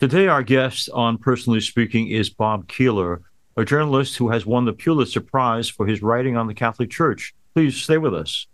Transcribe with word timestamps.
Today, 0.00 0.28
our 0.28 0.44
guest 0.44 0.88
on 0.94 1.18
Personally 1.18 1.60
Speaking 1.60 2.06
is 2.06 2.30
Bob 2.30 2.68
Keeler, 2.68 3.20
a 3.56 3.64
journalist 3.64 4.16
who 4.16 4.28
has 4.28 4.46
won 4.46 4.64
the 4.64 4.72
Pulitzer 4.72 5.20
Prize 5.20 5.68
for 5.68 5.88
his 5.88 6.02
writing 6.02 6.36
on 6.36 6.46
the 6.46 6.54
Catholic 6.54 6.88
Church. 6.88 7.34
Please 7.52 7.74
stay 7.74 7.98
with 7.98 8.14
us. 8.14 8.46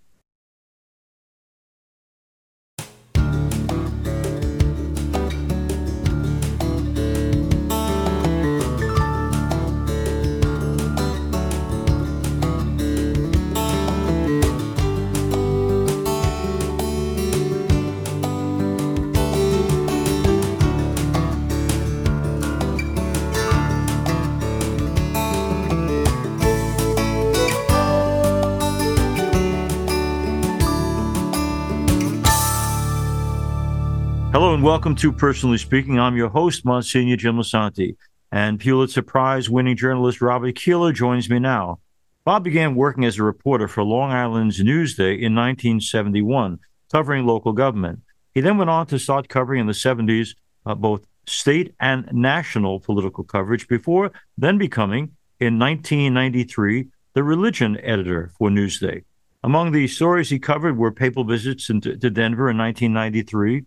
And 34.54 34.62
welcome 34.62 34.94
to 34.94 35.10
Personally 35.10 35.58
Speaking. 35.58 35.98
I'm 35.98 36.16
your 36.16 36.28
host, 36.28 36.64
Monsignor 36.64 37.16
Jim 37.16 37.38
Lisante, 37.38 37.96
and 38.30 38.60
Pulitzer 38.60 39.02
Prize 39.02 39.50
winning 39.50 39.76
journalist 39.76 40.20
Robert 40.20 40.54
Keeler 40.54 40.92
joins 40.92 41.28
me 41.28 41.40
now. 41.40 41.80
Bob 42.24 42.44
began 42.44 42.76
working 42.76 43.04
as 43.04 43.18
a 43.18 43.24
reporter 43.24 43.66
for 43.66 43.82
Long 43.82 44.12
Island's 44.12 44.62
Newsday 44.62 45.14
in 45.14 45.34
1971, 45.34 46.60
covering 46.92 47.26
local 47.26 47.52
government. 47.52 48.02
He 48.32 48.40
then 48.40 48.56
went 48.56 48.70
on 48.70 48.86
to 48.86 48.98
start 49.00 49.28
covering 49.28 49.60
in 49.60 49.66
the 49.66 49.72
70s 49.72 50.36
uh, 50.64 50.76
both 50.76 51.04
state 51.26 51.74
and 51.80 52.08
national 52.12 52.78
political 52.78 53.24
coverage 53.24 53.66
before 53.66 54.12
then 54.38 54.56
becoming, 54.56 55.16
in 55.40 55.58
1993, 55.58 56.86
the 57.14 57.24
religion 57.24 57.76
editor 57.82 58.30
for 58.38 58.50
Newsday. 58.50 59.02
Among 59.42 59.72
the 59.72 59.88
stories 59.88 60.30
he 60.30 60.38
covered 60.38 60.78
were 60.78 60.92
papal 60.92 61.24
visits 61.24 61.66
to 61.66 61.80
Denver 61.80 62.48
in 62.48 62.56
1993 62.56 63.64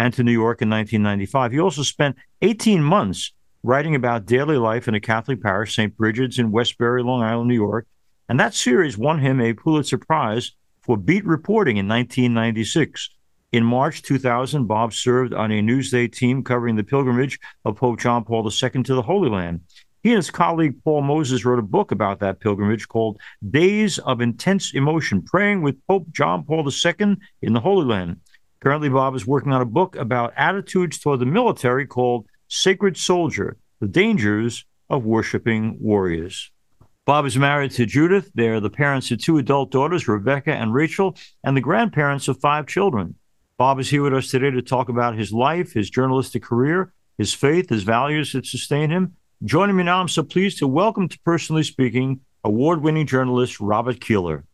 and 0.00 0.14
to 0.14 0.22
New 0.22 0.32
York 0.32 0.62
in 0.62 0.70
1995. 0.70 1.52
He 1.52 1.60
also 1.60 1.82
spent 1.82 2.16
18 2.40 2.82
months 2.82 3.32
writing 3.62 3.94
about 3.94 4.24
daily 4.24 4.56
life 4.56 4.88
in 4.88 4.94
a 4.94 5.00
Catholic 5.00 5.42
parish, 5.42 5.76
St. 5.76 5.94
Bridget's 5.94 6.38
in 6.38 6.50
Westbury, 6.50 7.02
Long 7.02 7.22
Island, 7.22 7.48
New 7.48 7.54
York. 7.54 7.86
And 8.26 8.40
that 8.40 8.54
series 8.54 8.96
won 8.96 9.18
him 9.18 9.42
a 9.42 9.52
Pulitzer 9.52 9.98
Prize 9.98 10.52
for 10.80 10.96
beat 10.96 11.26
reporting 11.26 11.76
in 11.76 11.86
1996. 11.86 13.10
In 13.52 13.62
March 13.62 14.00
2000, 14.00 14.64
Bob 14.66 14.94
served 14.94 15.34
on 15.34 15.52
a 15.52 15.60
Newsday 15.60 16.10
team 16.10 16.42
covering 16.42 16.76
the 16.76 16.84
pilgrimage 16.84 17.38
of 17.66 17.76
Pope 17.76 18.00
John 18.00 18.24
Paul 18.24 18.50
II 18.50 18.82
to 18.84 18.94
the 18.94 19.02
Holy 19.02 19.28
Land. 19.28 19.60
He 20.02 20.12
and 20.12 20.16
his 20.16 20.30
colleague 20.30 20.82
Paul 20.82 21.02
Moses 21.02 21.44
wrote 21.44 21.58
a 21.58 21.62
book 21.76 21.92
about 21.92 22.20
that 22.20 22.40
pilgrimage 22.40 22.88
called 22.88 23.20
Days 23.50 23.98
of 23.98 24.22
Intense 24.22 24.72
Emotion 24.72 25.20
Praying 25.20 25.60
with 25.60 25.86
Pope 25.86 26.06
John 26.10 26.42
Paul 26.44 26.66
II 26.66 27.16
in 27.42 27.52
the 27.52 27.60
Holy 27.60 27.84
Land. 27.84 28.20
Currently, 28.60 28.90
Bob 28.90 29.14
is 29.14 29.26
working 29.26 29.52
on 29.52 29.62
a 29.62 29.66
book 29.66 29.96
about 29.96 30.34
attitudes 30.36 30.98
toward 30.98 31.20
the 31.20 31.26
military 31.26 31.86
called 31.86 32.26
Sacred 32.48 32.94
Soldier 32.98 33.56
The 33.80 33.88
Dangers 33.88 34.66
of 34.90 35.06
Worshipping 35.06 35.78
Warriors. 35.80 36.50
Bob 37.06 37.24
is 37.24 37.38
married 37.38 37.70
to 37.72 37.86
Judith. 37.86 38.30
They're 38.34 38.60
the 38.60 38.68
parents 38.68 39.10
of 39.10 39.18
two 39.18 39.38
adult 39.38 39.70
daughters, 39.70 40.06
Rebecca 40.06 40.52
and 40.52 40.74
Rachel, 40.74 41.16
and 41.42 41.56
the 41.56 41.62
grandparents 41.62 42.28
of 42.28 42.38
five 42.38 42.66
children. 42.66 43.14
Bob 43.56 43.80
is 43.80 43.88
here 43.88 44.02
with 44.02 44.12
us 44.12 44.30
today 44.30 44.50
to 44.50 44.60
talk 44.60 44.90
about 44.90 45.16
his 45.16 45.32
life, 45.32 45.72
his 45.72 45.88
journalistic 45.88 46.42
career, 46.42 46.92
his 47.16 47.32
faith, 47.32 47.70
his 47.70 47.82
values 47.82 48.32
that 48.32 48.44
sustain 48.44 48.90
him. 48.90 49.16
Joining 49.42 49.74
me 49.74 49.84
now, 49.84 50.02
I'm 50.02 50.08
so 50.08 50.22
pleased 50.22 50.58
to 50.58 50.68
welcome 50.68 51.08
to 51.08 51.18
Personally 51.20 51.62
Speaking 51.62 52.20
award 52.44 52.82
winning 52.82 53.06
journalist 53.06 53.58
Robert 53.58 54.02
Keeler. 54.02 54.44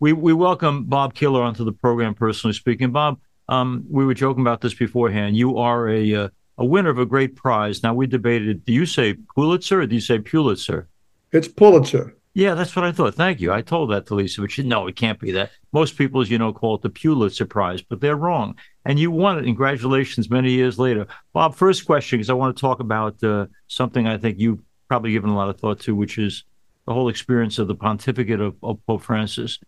We, 0.00 0.12
we 0.12 0.32
welcome 0.32 0.86
Bob 0.86 1.14
Keeler 1.14 1.42
onto 1.42 1.64
the 1.64 1.72
program, 1.72 2.16
Personally 2.16 2.54
Speaking. 2.54 2.90
Bob, 2.90 3.20
um, 3.52 3.84
we 3.90 4.04
were 4.06 4.14
joking 4.14 4.40
about 4.40 4.62
this 4.62 4.74
beforehand. 4.74 5.36
You 5.36 5.58
are 5.58 5.88
a 5.88 6.14
uh, 6.14 6.28
a 6.58 6.64
winner 6.64 6.90
of 6.90 6.98
a 6.98 7.06
great 7.06 7.36
prize. 7.36 7.82
Now 7.82 7.94
we 7.94 8.06
debated. 8.06 8.64
Do 8.64 8.72
you 8.72 8.86
say 8.86 9.14
Pulitzer 9.34 9.82
or 9.82 9.86
do 9.86 9.94
you 9.94 10.00
say 10.00 10.18
Pulitzer? 10.18 10.88
It's 11.32 11.48
Pulitzer. 11.48 12.16
Yeah, 12.34 12.54
that's 12.54 12.74
what 12.74 12.86
I 12.86 12.92
thought. 12.92 13.14
Thank 13.14 13.40
you. 13.40 13.52
I 13.52 13.60
told 13.60 13.90
that 13.90 14.06
to 14.06 14.14
Lisa, 14.14 14.40
but 14.40 14.50
she 14.50 14.62
no, 14.62 14.86
it 14.86 14.96
can't 14.96 15.20
be 15.20 15.32
that. 15.32 15.50
Most 15.72 15.98
people, 15.98 16.22
as 16.22 16.30
you 16.30 16.38
know, 16.38 16.52
call 16.52 16.76
it 16.76 16.82
the 16.82 16.88
Pulitzer 16.88 17.44
Prize, 17.44 17.82
but 17.82 18.00
they're 18.00 18.16
wrong. 18.16 18.54
And 18.86 18.98
you 18.98 19.10
won 19.10 19.38
it. 19.38 19.44
Congratulations, 19.44 20.30
many 20.30 20.52
years 20.52 20.78
later. 20.78 21.06
Bob, 21.34 21.54
first 21.54 21.84
question, 21.84 22.18
because 22.18 22.30
I 22.30 22.34
want 22.34 22.56
to 22.56 22.60
talk 22.60 22.80
about 22.80 23.22
uh, 23.22 23.46
something 23.68 24.06
I 24.06 24.16
think 24.16 24.38
you've 24.38 24.60
probably 24.88 25.12
given 25.12 25.30
a 25.30 25.36
lot 25.36 25.50
of 25.50 25.60
thought 25.60 25.80
to, 25.80 25.94
which 25.94 26.16
is 26.16 26.44
the 26.86 26.94
whole 26.94 27.10
experience 27.10 27.58
of 27.58 27.68
the 27.68 27.74
pontificate 27.74 28.40
of, 28.40 28.56
of 28.62 28.84
Pope 28.86 29.02
Francis. 29.02 29.58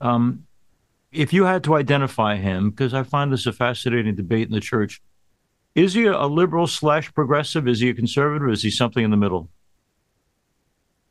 Um, 0.00 0.46
if 1.12 1.32
you 1.32 1.44
had 1.44 1.62
to 1.64 1.74
identify 1.74 2.36
him, 2.36 2.70
because 2.70 2.94
I 2.94 3.02
find 3.02 3.32
this 3.32 3.46
a 3.46 3.52
fascinating 3.52 4.14
debate 4.14 4.48
in 4.48 4.54
the 4.54 4.60
church, 4.60 5.02
is 5.74 5.94
he 5.94 6.06
a 6.06 6.26
liberal 6.26 6.66
slash 6.66 7.12
progressive? 7.14 7.68
Is 7.68 7.80
he 7.80 7.90
a 7.90 7.94
conservative? 7.94 8.48
Is 8.50 8.62
he 8.62 8.70
something 8.70 9.04
in 9.04 9.10
the 9.10 9.16
middle? 9.16 9.48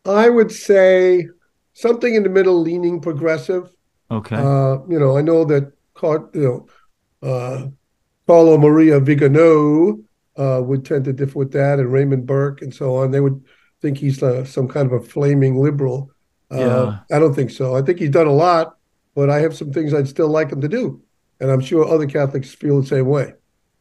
I 0.06 0.30
would 0.30 0.52
say 0.52 1.28
something 1.74 2.16
in 2.16 2.24
the 2.24 2.30
middle, 2.30 2.60
leaning 2.60 3.00
progressive. 3.00 3.70
Okay. 4.10 4.36
Uh, 4.36 4.80
you 4.88 5.00
know, 5.00 5.18
I 5.18 5.22
know 5.22 5.46
that 5.46 5.72
you 6.34 6.68
know 7.22 7.28
uh, 7.28 7.68
Carlo 8.28 8.58
Maria 8.58 9.00
Vigano 9.00 10.00
uh, 10.38 10.62
would 10.64 10.86
tend 10.86 11.06
to 11.06 11.14
differ 11.14 11.38
with 11.38 11.52
that, 11.54 11.80
and 11.80 11.92
Raymond 11.92 12.26
Burke 12.26 12.62
and 12.62 12.74
so 12.74 12.96
on. 12.96 13.12
They 13.12 13.20
would 13.20 13.44
think 13.82 13.98
he's 13.98 14.22
uh, 14.22 14.46
some 14.46 14.68
kind 14.68 14.92
of 14.92 14.94
a 14.94 15.06
flaming 15.06 15.58
liberal. 15.58 16.12
Uh, 16.52 16.58
yeah. 16.58 17.16
I 17.16 17.20
don't 17.20 17.34
think 17.34 17.52
so. 17.52 17.76
I 17.76 17.82
think 17.82 18.00
he's 18.00 18.10
done 18.10 18.28
a 18.28 18.34
lot 18.34 18.76
but 19.16 19.30
I 19.30 19.40
have 19.40 19.56
some 19.56 19.72
things 19.72 19.94
I'd 19.94 20.08
still 20.08 20.30
like 20.30 20.52
him 20.52 20.62
to 20.62 20.68
do. 20.68 21.02
And 21.40 21.52
I'm 21.52 21.62
sure 21.62 21.86
other 21.86 22.06
Catholics 22.06 22.54
feel 22.54 22.82
the 22.82 22.88
same 22.88 23.08
way. 23.08 23.34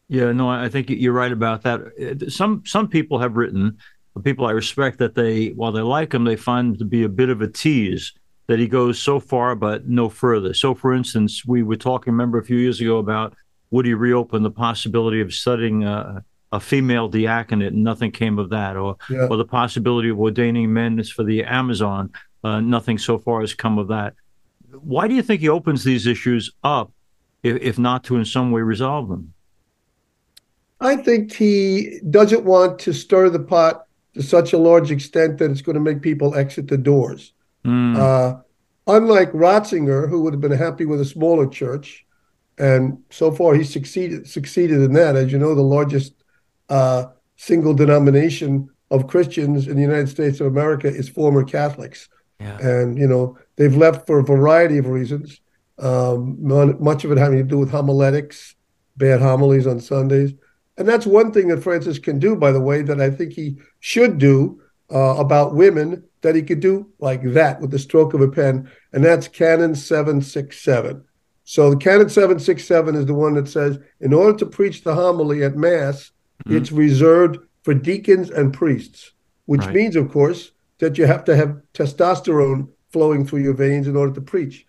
Yeah, 0.07 0.31
no, 0.31 0.49
I 0.49 0.67
think 0.67 0.89
you're 0.89 1.13
right 1.13 1.31
about 1.31 1.61
that. 1.61 2.25
Some 2.29 2.63
some 2.65 2.89
people 2.89 3.19
have 3.19 3.37
written, 3.37 3.77
people 4.23 4.45
I 4.45 4.51
respect, 4.51 4.97
that 4.97 5.15
they 5.15 5.49
while 5.49 5.71
they 5.71 5.81
like 5.81 6.13
him, 6.13 6.25
they 6.25 6.35
find 6.35 6.73
him 6.73 6.77
to 6.79 6.85
be 6.85 7.03
a 7.03 7.09
bit 7.09 7.29
of 7.29 7.41
a 7.41 7.47
tease. 7.47 8.13
That 8.47 8.59
he 8.59 8.67
goes 8.67 8.99
so 8.99 9.21
far 9.21 9.55
but 9.55 9.87
no 9.87 10.09
further. 10.09 10.53
So, 10.53 10.75
for 10.75 10.93
instance, 10.93 11.45
we 11.45 11.63
were 11.63 11.77
talking, 11.77 12.11
remember, 12.11 12.37
a 12.37 12.43
few 12.43 12.57
years 12.57 12.81
ago 12.81 12.97
about 12.97 13.33
would 13.69 13.85
he 13.85 13.93
reopen 13.93 14.43
the 14.43 14.51
possibility 14.51 15.21
of 15.21 15.33
studying 15.33 15.85
a, 15.85 16.25
a 16.51 16.59
female 16.59 17.07
diaconate, 17.07 17.71
and 17.71 17.83
nothing 17.83 18.11
came 18.11 18.37
of 18.37 18.49
that, 18.49 18.75
or 18.75 18.97
yeah. 19.09 19.27
or 19.27 19.37
the 19.37 19.45
possibility 19.45 20.09
of 20.09 20.19
ordaining 20.19 20.73
men 20.73 21.01
for 21.03 21.23
the 21.23 21.45
Amazon. 21.45 22.11
Uh, 22.43 22.59
nothing 22.59 22.97
so 22.97 23.17
far 23.17 23.39
has 23.39 23.53
come 23.53 23.77
of 23.77 23.87
that 23.87 24.15
why 24.79 25.07
do 25.07 25.15
you 25.15 25.21
think 25.21 25.41
he 25.41 25.49
opens 25.49 25.83
these 25.83 26.07
issues 26.07 26.51
up, 26.63 26.91
if, 27.43 27.61
if 27.61 27.79
not 27.79 28.03
to 28.05 28.17
in 28.17 28.25
some 28.25 28.51
way 28.51 28.61
resolve 28.61 29.09
them? 29.09 29.33
I 30.79 30.95
think 30.95 31.33
he 31.33 31.99
doesn't 32.09 32.43
want 32.43 32.79
to 32.79 32.93
stir 32.93 33.29
the 33.29 33.39
pot 33.39 33.85
to 34.15 34.23
such 34.23 34.53
a 34.53 34.57
large 34.57 34.91
extent 34.91 35.37
that 35.37 35.51
it's 35.51 35.61
going 35.61 35.75
to 35.75 35.81
make 35.81 36.01
people 36.01 36.35
exit 36.35 36.67
the 36.67 36.77
doors. 36.77 37.33
Mm. 37.63 37.97
Uh, 37.97 38.41
unlike 38.87 39.31
Ratzinger, 39.31 40.09
who 40.09 40.21
would 40.21 40.33
have 40.33 40.41
been 40.41 40.51
happy 40.51 40.85
with 40.85 40.99
a 40.99 41.05
smaller 41.05 41.47
church, 41.47 42.05
and 42.57 42.97
so 43.09 43.31
far 43.31 43.55
he 43.55 43.63
succeeded 43.63 44.27
succeeded 44.27 44.81
in 44.81 44.93
that. 44.93 45.15
As 45.15 45.31
you 45.31 45.37
know, 45.37 45.55
the 45.55 45.61
largest 45.61 46.13
uh, 46.69 47.05
single 47.35 47.73
denomination 47.73 48.69
of 48.89 49.07
Christians 49.07 49.67
in 49.67 49.75
the 49.75 49.81
United 49.81 50.09
States 50.09 50.39
of 50.39 50.47
America 50.47 50.87
is 50.87 51.07
former 51.07 51.43
Catholics. 51.43 52.09
Yeah. 52.41 52.57
And 52.57 52.97
you 52.97 53.07
know 53.07 53.37
they've 53.55 53.75
left 53.75 54.07
for 54.07 54.19
a 54.19 54.23
variety 54.23 54.77
of 54.77 54.87
reasons. 54.87 55.39
Um, 55.79 56.37
much 56.79 57.03
of 57.05 57.11
it 57.11 57.17
having 57.17 57.39
to 57.39 57.43
do 57.43 57.57
with 57.57 57.71
homiletics, 57.71 58.55
bad 58.97 59.21
homilies 59.21 59.67
on 59.67 59.79
Sundays, 59.79 60.33
and 60.77 60.87
that's 60.87 61.05
one 61.05 61.31
thing 61.31 61.47
that 61.47 61.63
Francis 61.63 61.99
can 61.99 62.19
do. 62.19 62.35
By 62.35 62.51
the 62.51 62.61
way, 62.61 62.81
that 62.81 62.99
I 62.99 63.09
think 63.09 63.33
he 63.33 63.57
should 63.79 64.17
do 64.17 64.61
uh, 64.93 65.15
about 65.17 65.55
women 65.55 66.03
that 66.21 66.35
he 66.35 66.43
could 66.43 66.59
do 66.59 66.91
like 66.99 67.23
that 67.33 67.61
with 67.61 67.71
the 67.71 67.79
stroke 67.79 68.13
of 68.13 68.21
a 68.21 68.27
pen, 68.27 68.69
and 68.93 69.03
that's 69.03 69.27
Canon 69.27 69.75
seven 69.75 70.21
six 70.21 70.61
seven. 70.61 71.03
So 71.43 71.71
the 71.71 71.77
Canon 71.77 72.09
seven 72.09 72.39
six 72.39 72.65
seven 72.65 72.95
is 72.95 73.05
the 73.05 73.13
one 73.13 73.33
that 73.33 73.47
says, 73.47 73.79
in 73.99 74.13
order 74.13 74.37
to 74.39 74.45
preach 74.45 74.83
the 74.83 74.93
homily 74.93 75.43
at 75.43 75.55
Mass, 75.55 76.11
mm-hmm. 76.45 76.57
it's 76.57 76.71
reserved 76.71 77.39
for 77.63 77.73
deacons 77.73 78.29
and 78.29 78.53
priests, 78.53 79.13
which 79.45 79.61
right. 79.61 79.75
means, 79.75 79.95
of 79.95 80.11
course, 80.11 80.51
that 80.81 80.97
you 80.97 81.05
have 81.05 81.23
to 81.23 81.35
have 81.35 81.61
testosterone 81.73 82.67
flowing 82.91 83.25
through 83.25 83.41
your 83.41 83.53
veins 83.53 83.87
in 83.87 83.95
order 83.95 84.13
to 84.13 84.21
preach. 84.21 84.65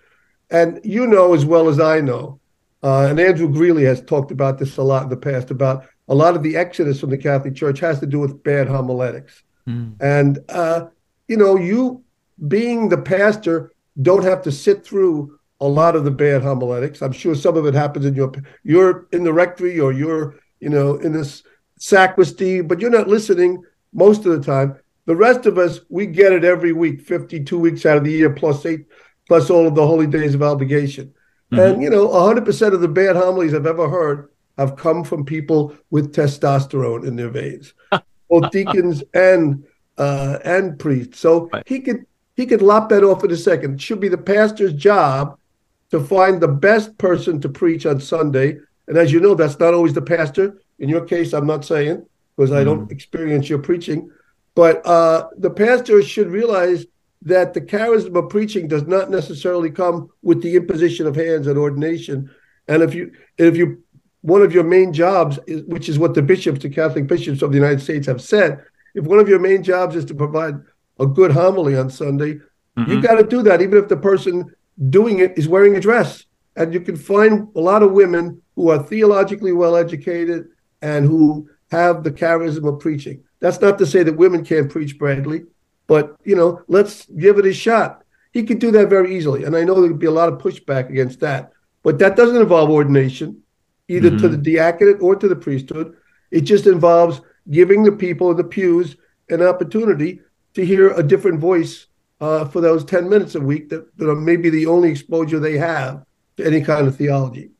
And 0.51 0.81
you 0.85 1.07
know 1.07 1.35
as 1.35 1.45
well 1.45 1.69
as 1.69 1.81
I 1.81 2.01
know, 2.01 2.39
uh, 2.83 3.07
and 3.09 3.19
Andrew 3.19 3.49
Greeley 3.49 3.85
has 3.85 4.03
talked 4.03 4.31
about 4.31 4.59
this 4.59 4.77
a 4.77 4.83
lot 4.83 5.05
in 5.05 5.09
the 5.09 5.17
past 5.17 5.51
about 5.51 5.87
a 6.09 6.15
lot 6.15 6.37
of 6.37 6.43
the 6.43 6.57
exodus 6.57 7.01
from 7.01 7.11
the 7.11 7.19
Catholic 7.19 7.55
Church 7.55 7.81
has 7.81 8.01
to 8.01 8.07
do 8.07 8.19
with 8.19 8.43
bad 8.43 8.69
homiletics. 8.69 9.43
Mm. 9.67 9.95
And, 10.01 10.39
uh, 10.49 10.87
you 11.29 11.37
know, 11.37 11.57
you 11.57 12.05
being 12.49 12.89
the 12.89 12.99
pastor 12.99 13.73
don't 14.01 14.25
have 14.25 14.43
to 14.43 14.53
sit 14.53 14.85
through 14.85 15.39
a 15.61 15.67
lot 15.67 15.95
of 15.95 16.05
the 16.05 16.11
bad 16.11 16.43
homiletics. 16.43 17.03
I'm 17.03 17.13
sure 17.13 17.35
some 17.35 17.57
of 17.57 17.67
it 17.67 17.75
happens 17.75 18.05
in 18.05 18.15
your, 18.15 18.33
you're 18.65 19.07
in 19.13 19.23
the 19.23 19.33
rectory 19.33 19.79
or 19.79 19.93
you're, 19.93 20.41
you 20.59 20.69
know, 20.69 20.97
in 20.97 21.13
this 21.13 21.45
sacristy, 21.79 22.61
but 22.61 22.81
you're 22.81 22.91
not 22.91 23.09
listening 23.09 23.63
most 23.93 24.27
of 24.27 24.33
the 24.33 24.41
time. 24.45 24.77
The 25.07 25.17
rest 25.17 25.47
of 25.47 25.59
us, 25.59 25.81
we 25.89 26.07
get 26.07 26.33
it 26.33 26.45
every 26.45 26.73
week, 26.73 27.01
52 27.01 27.59
weeks 27.59 27.85
out 27.87 27.97
of 27.97 28.05
the 28.05 28.13
year, 28.13 28.31
plus 28.31 28.65
eight, 28.65 28.87
plus 29.27 29.51
all 29.51 29.67
of 29.67 29.75
the 29.75 29.87
holy 29.87 30.07
days 30.07 30.35
of 30.35 30.43
obligation. 30.43 31.13
Mm-hmm. 31.53 31.59
And, 31.59 31.83
you 31.83 31.91
know, 31.91 32.09
100% 32.09 32.73
of 32.73 32.81
the 32.81 32.89
bad 32.89 33.17
homilies 33.17 33.55
I've 33.55 33.67
ever 33.67 33.89
heard 33.89 34.31
have 34.59 34.77
come 34.77 35.03
from 35.03 35.25
people 35.25 35.75
with 35.91 36.15
testosterone 36.15 37.07
in 37.07 37.17
their 37.17 37.31
veins, 37.31 37.75
both 38.31 38.51
deacons 38.51 39.03
and 39.15 39.65
uh, 39.99 40.39
and 40.45 40.79
priests. 40.79 41.21
So 41.21 41.49
right. 41.53 41.63
he 41.67 41.81
could 41.81 42.07
he 42.35 42.47
could 42.47 42.63
lop 42.63 42.89
that 42.89 43.05
off 43.05 43.25
in 43.25 43.31
a 43.31 43.37
second. 43.37 43.75
It 43.75 43.81
should 43.81 44.01
be 44.01 44.09
the 44.09 44.19
pastor's 44.19 44.73
job 44.73 45.39
to 45.91 46.01
find 46.01 46.41
the 46.41 46.49
best 46.49 46.97
person 46.97 47.41
to 47.41 47.49
preach 47.49 47.85
on 47.85 48.01
Sunday. 48.01 48.59
And 48.89 48.97
as 48.97 49.13
you 49.13 49.21
know, 49.21 49.35
that's 49.35 49.59
not 49.59 49.75
always 49.75 49.93
the 49.93 50.03
pastor. 50.03 50.61
In 50.79 50.89
your 50.89 51.05
case, 51.05 51.33
I'm 51.33 51.47
not 51.47 51.65
saying 51.65 52.05
because 52.37 52.53
I 52.53 52.65
don't 52.65 52.89
mm. 52.89 52.93
experience 52.93 53.49
your 53.49 53.59
preaching, 53.59 54.11
but 54.55 54.85
uh, 54.87 55.29
the 55.39 55.51
pastor 55.51 56.03
should 56.03 56.29
realize 56.29 56.87
that 57.23 57.55
the 57.55 57.61
charism 57.61 58.17
of 58.17 58.29
preaching 58.29 58.69
does 58.69 58.87
not 58.87 59.11
necessarily 59.11 59.71
come 59.71 60.11
with 60.23 60.43
the 60.43 60.57
imposition 60.57 61.07
of 61.07 61.15
hands 61.15 61.47
and 61.47 61.59
ordination. 61.59 62.31
And 62.69 62.83
if 62.83 62.95
you 62.95 63.13
if 63.39 63.57
you 63.57 63.83
one 64.23 64.43
of 64.43 64.53
your 64.53 64.65
main 64.65 64.93
jobs, 64.93 65.39
is, 65.47 65.63
which 65.65 65.89
is 65.89 65.99
what 65.99 66.15
the 66.15 66.23
bishops, 66.23 66.61
the 66.61 66.71
Catholic 66.71 67.07
bishops 67.07 67.43
of 67.43 67.51
the 67.51 67.59
United 67.59 67.81
States 67.81 68.07
have 68.07 68.23
said, 68.23 68.65
if 68.95 69.05
one 69.05 69.19
of 69.19 69.29
your 69.29 69.41
main 69.41 69.63
jobs 69.63 69.97
is 69.97 70.05
to 70.07 70.15
provide 70.15 70.55
a 71.01 71.07
good 71.07 71.33
homily 71.33 71.77
on 71.77 71.91
Sunday, 71.91 72.35
mm-hmm. 72.35 72.91
you 72.91 73.03
got 73.03 73.17
to 73.17 73.25
do 73.25 73.43
that, 73.43 73.61
even 73.61 73.79
if 73.79 73.89
the 73.89 73.97
person 73.97 74.55
doing 74.91 75.19
it 75.19 75.37
is 75.37 75.49
wearing 75.49 75.77
a 75.77 75.81
dress. 75.81 76.25
And 76.55 76.73
you 76.73 76.81
can 76.81 76.97
find 76.97 77.49
a 77.57 77.61
lot 77.61 77.83
of 77.83 77.93
women 77.93 78.43
who 78.55 78.71
are 78.71 78.83
theologically 78.83 79.53
well 79.53 79.75
educated 79.75 80.49
and 80.83 81.07
who 81.07 81.49
have 81.71 82.05
the 82.05 82.13
charism 82.13 82.69
of 82.69 82.79
preaching. 82.79 83.25
That's 83.43 83.61
not 83.61 83.77
to 83.79 83.87
say 83.87 84.05
that 84.05 84.17
women 84.17 84.45
can't 84.45 84.71
preach 84.71 84.97
Bradley, 84.97 85.43
but 85.89 86.15
you 86.25 86.37
know, 86.37 86.63
let's 86.69 87.07
give 87.07 87.39
it 87.39 87.45
a 87.45 87.53
shot. 87.53 88.05
He 88.33 88.45
could 88.45 88.61
do 88.61 88.71
that 88.71 88.89
very 88.89 89.17
easily, 89.17 89.43
and 89.43 89.57
I 89.57 89.65
know 89.65 89.75
there 89.75 89.91
would 89.91 89.99
be 89.99 90.07
a 90.07 90.13
lot 90.13 90.33
of 90.33 90.39
pushback 90.39 90.89
against 90.89 91.19
that. 91.21 91.53
But 91.83 91.99
that 91.99 92.15
doesn't 92.17 92.41
involve 92.41 92.71
ordination, 92.71 93.43
either 93.89 94.11
mm-hmm. 94.11 94.19
to 94.19 94.29
the 94.29 94.37
diaconate 94.39 95.03
or 95.03 95.17
to 95.17 95.27
the 95.27 95.35
priesthood. 95.35 95.97
It 96.31 96.43
just 96.43 96.69
involves 96.69 97.21
giving 97.51 97.83
the 97.83 97.91
people 97.91 98.31
in 98.31 98.37
the 98.37 98.45
pews 98.45 98.97
an 99.29 99.43
opportunity 99.43 100.21
to 100.55 100.65
hear 100.65 100.91
a 100.93 101.03
different 101.03 101.41
voice 101.41 101.89
uh, 102.21 102.45
for 102.45 102.61
those 102.61 102.85
10 102.85 103.09
minutes 103.09 103.35
a 103.35 103.41
week 103.41 103.69
that, 103.71 103.97
that 103.99 104.09
are 104.09 104.15
maybe 104.15 104.51
the 104.51 104.67
only 104.67 104.89
exposure 104.89 105.41
they 105.41 105.59
have 105.59 106.05
to 106.37 106.47
any 106.47 106.61
kind 106.61 106.87
of 106.87 106.97
theology. 106.97 107.51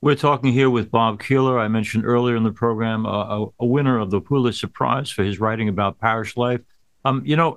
We're 0.00 0.14
talking 0.14 0.52
here 0.52 0.70
with 0.70 0.92
Bob 0.92 1.20
Keeler. 1.20 1.58
I 1.58 1.66
mentioned 1.66 2.04
earlier 2.06 2.36
in 2.36 2.44
the 2.44 2.52
program 2.52 3.04
uh, 3.04 3.40
a, 3.40 3.46
a, 3.60 3.66
winner 3.66 3.98
of 3.98 4.10
the 4.10 4.20
Pulitzer 4.20 4.68
Prize 4.68 5.10
for 5.10 5.24
his 5.24 5.40
writing 5.40 5.68
about 5.68 5.98
parish 5.98 6.36
life. 6.36 6.60
Um, 7.04 7.22
you 7.24 7.34
know, 7.34 7.56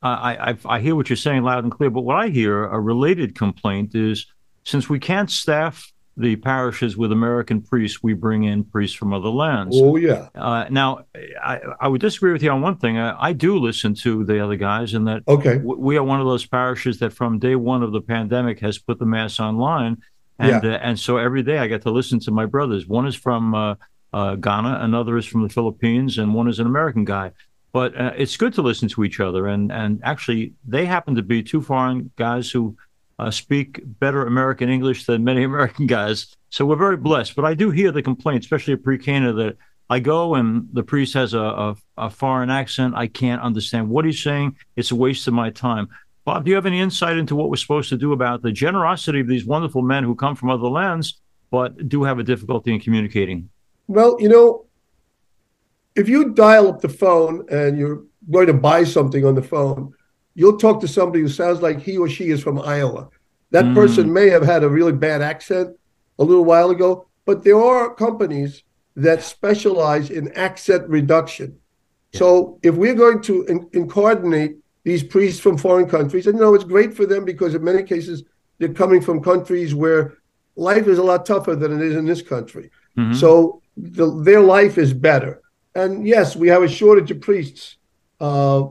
I, 0.00 0.50
I, 0.50 0.56
I 0.64 0.80
hear 0.80 0.94
what 0.94 1.10
you're 1.10 1.16
saying 1.16 1.42
loud 1.42 1.64
and 1.64 1.72
clear, 1.72 1.90
but 1.90 2.02
what 2.02 2.16
I 2.16 2.28
hear 2.28 2.66
a 2.66 2.80
related 2.80 3.34
complaint 3.34 3.96
is 3.96 4.26
since 4.64 4.88
we 4.88 5.00
can't 5.00 5.28
staff 5.28 5.92
the 6.16 6.36
parishes 6.36 6.96
with 6.96 7.12
American 7.12 7.60
priests, 7.60 8.02
we 8.02 8.14
bring 8.14 8.44
in 8.44 8.64
priests 8.64 8.96
from 8.96 9.12
other 9.12 9.28
lands. 9.28 9.76
Oh, 9.78 9.96
yeah. 9.96 10.28
Uh, 10.34 10.66
now, 10.70 11.00
I, 11.42 11.60
I, 11.80 11.88
would 11.88 12.00
disagree 12.00 12.32
with 12.32 12.42
you 12.42 12.50
on 12.50 12.62
one 12.62 12.78
thing. 12.78 12.96
I, 12.96 13.28
I 13.28 13.32
do 13.34 13.58
listen 13.58 13.94
to 13.96 14.24
the 14.24 14.42
other 14.42 14.56
guys, 14.56 14.94
and 14.94 15.06
that 15.08 15.24
okay. 15.28 15.58
W- 15.58 15.78
we 15.78 15.96
are 15.98 16.02
one 16.02 16.20
of 16.20 16.26
those 16.26 16.46
parishes 16.46 17.00
that 17.00 17.12
from 17.12 17.38
day 17.38 17.54
one 17.54 17.82
of 17.82 17.92
the 17.92 18.00
pandemic 18.00 18.60
has 18.60 18.78
put 18.78 18.98
the 18.98 19.04
Mass 19.04 19.38
online. 19.40 19.98
And, 20.38 20.62
yeah. 20.62 20.74
uh, 20.74 20.78
and 20.82 20.98
so 20.98 21.16
every 21.16 21.42
day 21.42 21.58
I 21.58 21.66
get 21.66 21.82
to 21.82 21.90
listen 21.90 22.20
to 22.20 22.30
my 22.30 22.46
brothers. 22.46 22.86
One 22.86 23.06
is 23.06 23.14
from 23.14 23.54
uh, 23.54 23.74
uh 24.12 24.36
Ghana, 24.36 24.78
another 24.82 25.16
is 25.16 25.26
from 25.26 25.42
the 25.42 25.48
Philippines, 25.48 26.18
and 26.18 26.34
one 26.34 26.48
is 26.48 26.58
an 26.58 26.66
American 26.66 27.04
guy. 27.04 27.32
But 27.72 27.98
uh, 28.00 28.12
it's 28.16 28.36
good 28.36 28.54
to 28.54 28.62
listen 28.62 28.88
to 28.88 29.04
each 29.04 29.20
other. 29.20 29.46
And, 29.46 29.70
and 29.70 30.00
actually, 30.02 30.54
they 30.66 30.86
happen 30.86 31.14
to 31.16 31.22
be 31.22 31.42
two 31.42 31.60
foreign 31.60 32.10
guys 32.16 32.50
who 32.50 32.76
uh, 33.18 33.30
speak 33.30 33.80
better 33.84 34.26
American 34.26 34.68
English 34.68 35.06
than 35.06 35.24
many 35.24 35.42
American 35.50 35.86
guys. 35.86 36.34
So 36.50 36.64
we're 36.64 36.76
very 36.76 36.96
blessed. 36.96 37.36
But 37.36 37.44
I 37.44 37.54
do 37.54 37.70
hear 37.70 37.92
the 37.92 38.02
complaint, 38.02 38.44
especially 38.44 38.74
at 38.74 38.82
pre-Cana, 38.82 39.32
that 39.34 39.56
I 39.88 40.00
go 40.00 40.34
and 40.34 40.68
the 40.72 40.82
priest 40.82 41.14
has 41.14 41.34
a, 41.34 41.40
a, 41.40 41.76
a, 41.96 42.10
foreign 42.10 42.50
accent. 42.50 42.94
I 42.96 43.06
can't 43.06 43.40
understand 43.40 43.88
what 43.88 44.04
he's 44.04 44.22
saying. 44.22 44.56
It's 44.74 44.90
a 44.90 44.96
waste 44.96 45.28
of 45.28 45.34
my 45.34 45.50
time. 45.50 45.88
Bob, 46.26 46.44
do 46.44 46.50
you 46.50 46.56
have 46.56 46.66
any 46.66 46.80
insight 46.80 47.16
into 47.16 47.36
what 47.36 47.50
we're 47.50 47.56
supposed 47.56 47.88
to 47.88 47.96
do 47.96 48.12
about 48.12 48.42
the 48.42 48.50
generosity 48.50 49.20
of 49.20 49.28
these 49.28 49.46
wonderful 49.46 49.80
men 49.80 50.02
who 50.02 50.16
come 50.16 50.34
from 50.34 50.50
other 50.50 50.66
lands, 50.66 51.20
but 51.52 51.88
do 51.88 52.02
have 52.02 52.18
a 52.18 52.24
difficulty 52.24 52.74
in 52.74 52.80
communicating? 52.80 53.48
Well, 53.86 54.16
you 54.18 54.28
know, 54.28 54.66
if 55.94 56.08
you 56.08 56.30
dial 56.30 56.66
up 56.66 56.80
the 56.80 56.88
phone 56.88 57.46
and 57.48 57.78
you're 57.78 58.02
going 58.28 58.48
to 58.48 58.54
buy 58.54 58.82
something 58.82 59.24
on 59.24 59.36
the 59.36 59.42
phone, 59.42 59.94
you'll 60.34 60.58
talk 60.58 60.80
to 60.80 60.88
somebody 60.88 61.20
who 61.20 61.28
sounds 61.28 61.62
like 61.62 61.80
he 61.80 61.96
or 61.96 62.08
she 62.08 62.30
is 62.30 62.42
from 62.42 62.58
Iowa. 62.58 63.08
That 63.52 63.66
mm. 63.66 63.74
person 63.74 64.12
may 64.12 64.28
have 64.28 64.42
had 64.42 64.64
a 64.64 64.68
really 64.68 64.92
bad 64.92 65.22
accent 65.22 65.76
a 66.18 66.24
little 66.24 66.44
while 66.44 66.70
ago, 66.70 67.06
but 67.24 67.44
there 67.44 67.60
are 67.60 67.94
companies 67.94 68.64
that 68.96 69.22
specialize 69.22 70.10
in 70.10 70.32
accent 70.32 70.88
reduction. 70.88 71.56
Yeah. 72.10 72.18
So 72.18 72.58
if 72.64 72.74
we're 72.74 72.94
going 72.94 73.22
to 73.22 73.44
in- 73.44 73.70
incarnate 73.72 74.56
these 74.86 75.02
priests 75.02 75.40
from 75.40 75.58
foreign 75.58 75.88
countries, 75.88 76.28
and 76.28 76.36
you 76.36 76.40
know 76.40 76.54
it's 76.54 76.62
great 76.62 76.94
for 76.94 77.06
them 77.06 77.24
because 77.24 77.56
in 77.56 77.64
many 77.64 77.82
cases 77.82 78.22
they're 78.58 78.72
coming 78.72 79.00
from 79.00 79.20
countries 79.20 79.74
where 79.74 80.18
life 80.54 80.86
is 80.86 80.98
a 80.98 81.02
lot 81.02 81.26
tougher 81.26 81.56
than 81.56 81.72
it 81.76 81.84
is 81.84 81.96
in 81.96 82.06
this 82.06 82.22
country. 82.22 82.70
Mm-hmm. 82.96 83.14
So 83.14 83.62
the, 83.76 84.22
their 84.22 84.40
life 84.40 84.78
is 84.78 84.94
better. 84.94 85.42
And 85.74 86.06
yes, 86.06 86.36
we 86.36 86.46
have 86.46 86.62
a 86.62 86.68
shortage 86.68 87.10
of 87.10 87.20
priests. 87.20 87.78
Uh, 88.20 88.68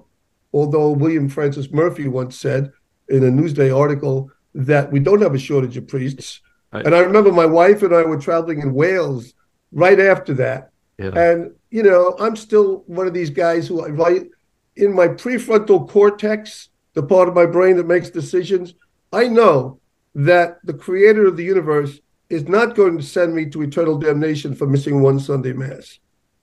although 0.53 0.91
William 0.91 1.27
Francis 1.27 1.69
Murphy 1.69 2.07
once 2.07 2.38
said 2.38 2.71
in 3.09 3.25
a 3.25 3.29
Newsday 3.29 3.77
article 3.77 4.31
that 4.53 4.89
we 4.94 5.01
don't 5.01 5.21
have 5.21 5.35
a 5.35 5.45
shortage 5.50 5.75
of 5.75 5.85
priests. 5.85 6.39
And 6.71 6.95
I 6.95 7.00
remember 7.00 7.31
my 7.33 7.45
wife 7.45 7.83
and 7.83 7.94
I 7.94 8.03
were 8.03 8.19
traveling 8.19 8.62
in 8.62 8.73
Wales 8.73 9.33
right 9.73 10.00
after 10.00 10.33
that. 10.35 10.71
Yeah. 10.97 11.12
And, 11.13 11.51
you 11.71 11.83
know, 11.83 12.15
I'm 12.19 12.38
still 12.38 12.85
one 12.88 13.06
of 13.06 13.13
these 13.13 13.29
guys 13.29 13.67
who, 13.67 13.85
right 13.88 14.27
in 14.75 14.94
my 14.94 15.07
prefrontal 15.07 15.89
cortex, 15.89 16.69
the 16.94 17.04
part 17.04 17.27
of 17.27 17.36
my 17.36 17.45
brain 17.45 17.77
that 17.77 17.88
makes 17.88 18.10
decisions, 18.10 18.74
I 19.12 19.27
know 19.27 19.80
that 20.16 20.60
the 20.63 20.74
creator 20.74 21.27
of 21.27 21.38
the 21.38 21.44
universe 21.44 22.00
is 22.30 22.48
not 22.48 22.75
going 22.75 22.98
to 22.98 23.04
send 23.04 23.36
me 23.36 23.45
to 23.50 23.62
eternal 23.62 23.98
damnation 23.98 24.56
for 24.56 24.68
missing 24.68 25.01
one 25.01 25.19
Sunday 25.19 25.54
Mass. 25.54 26.00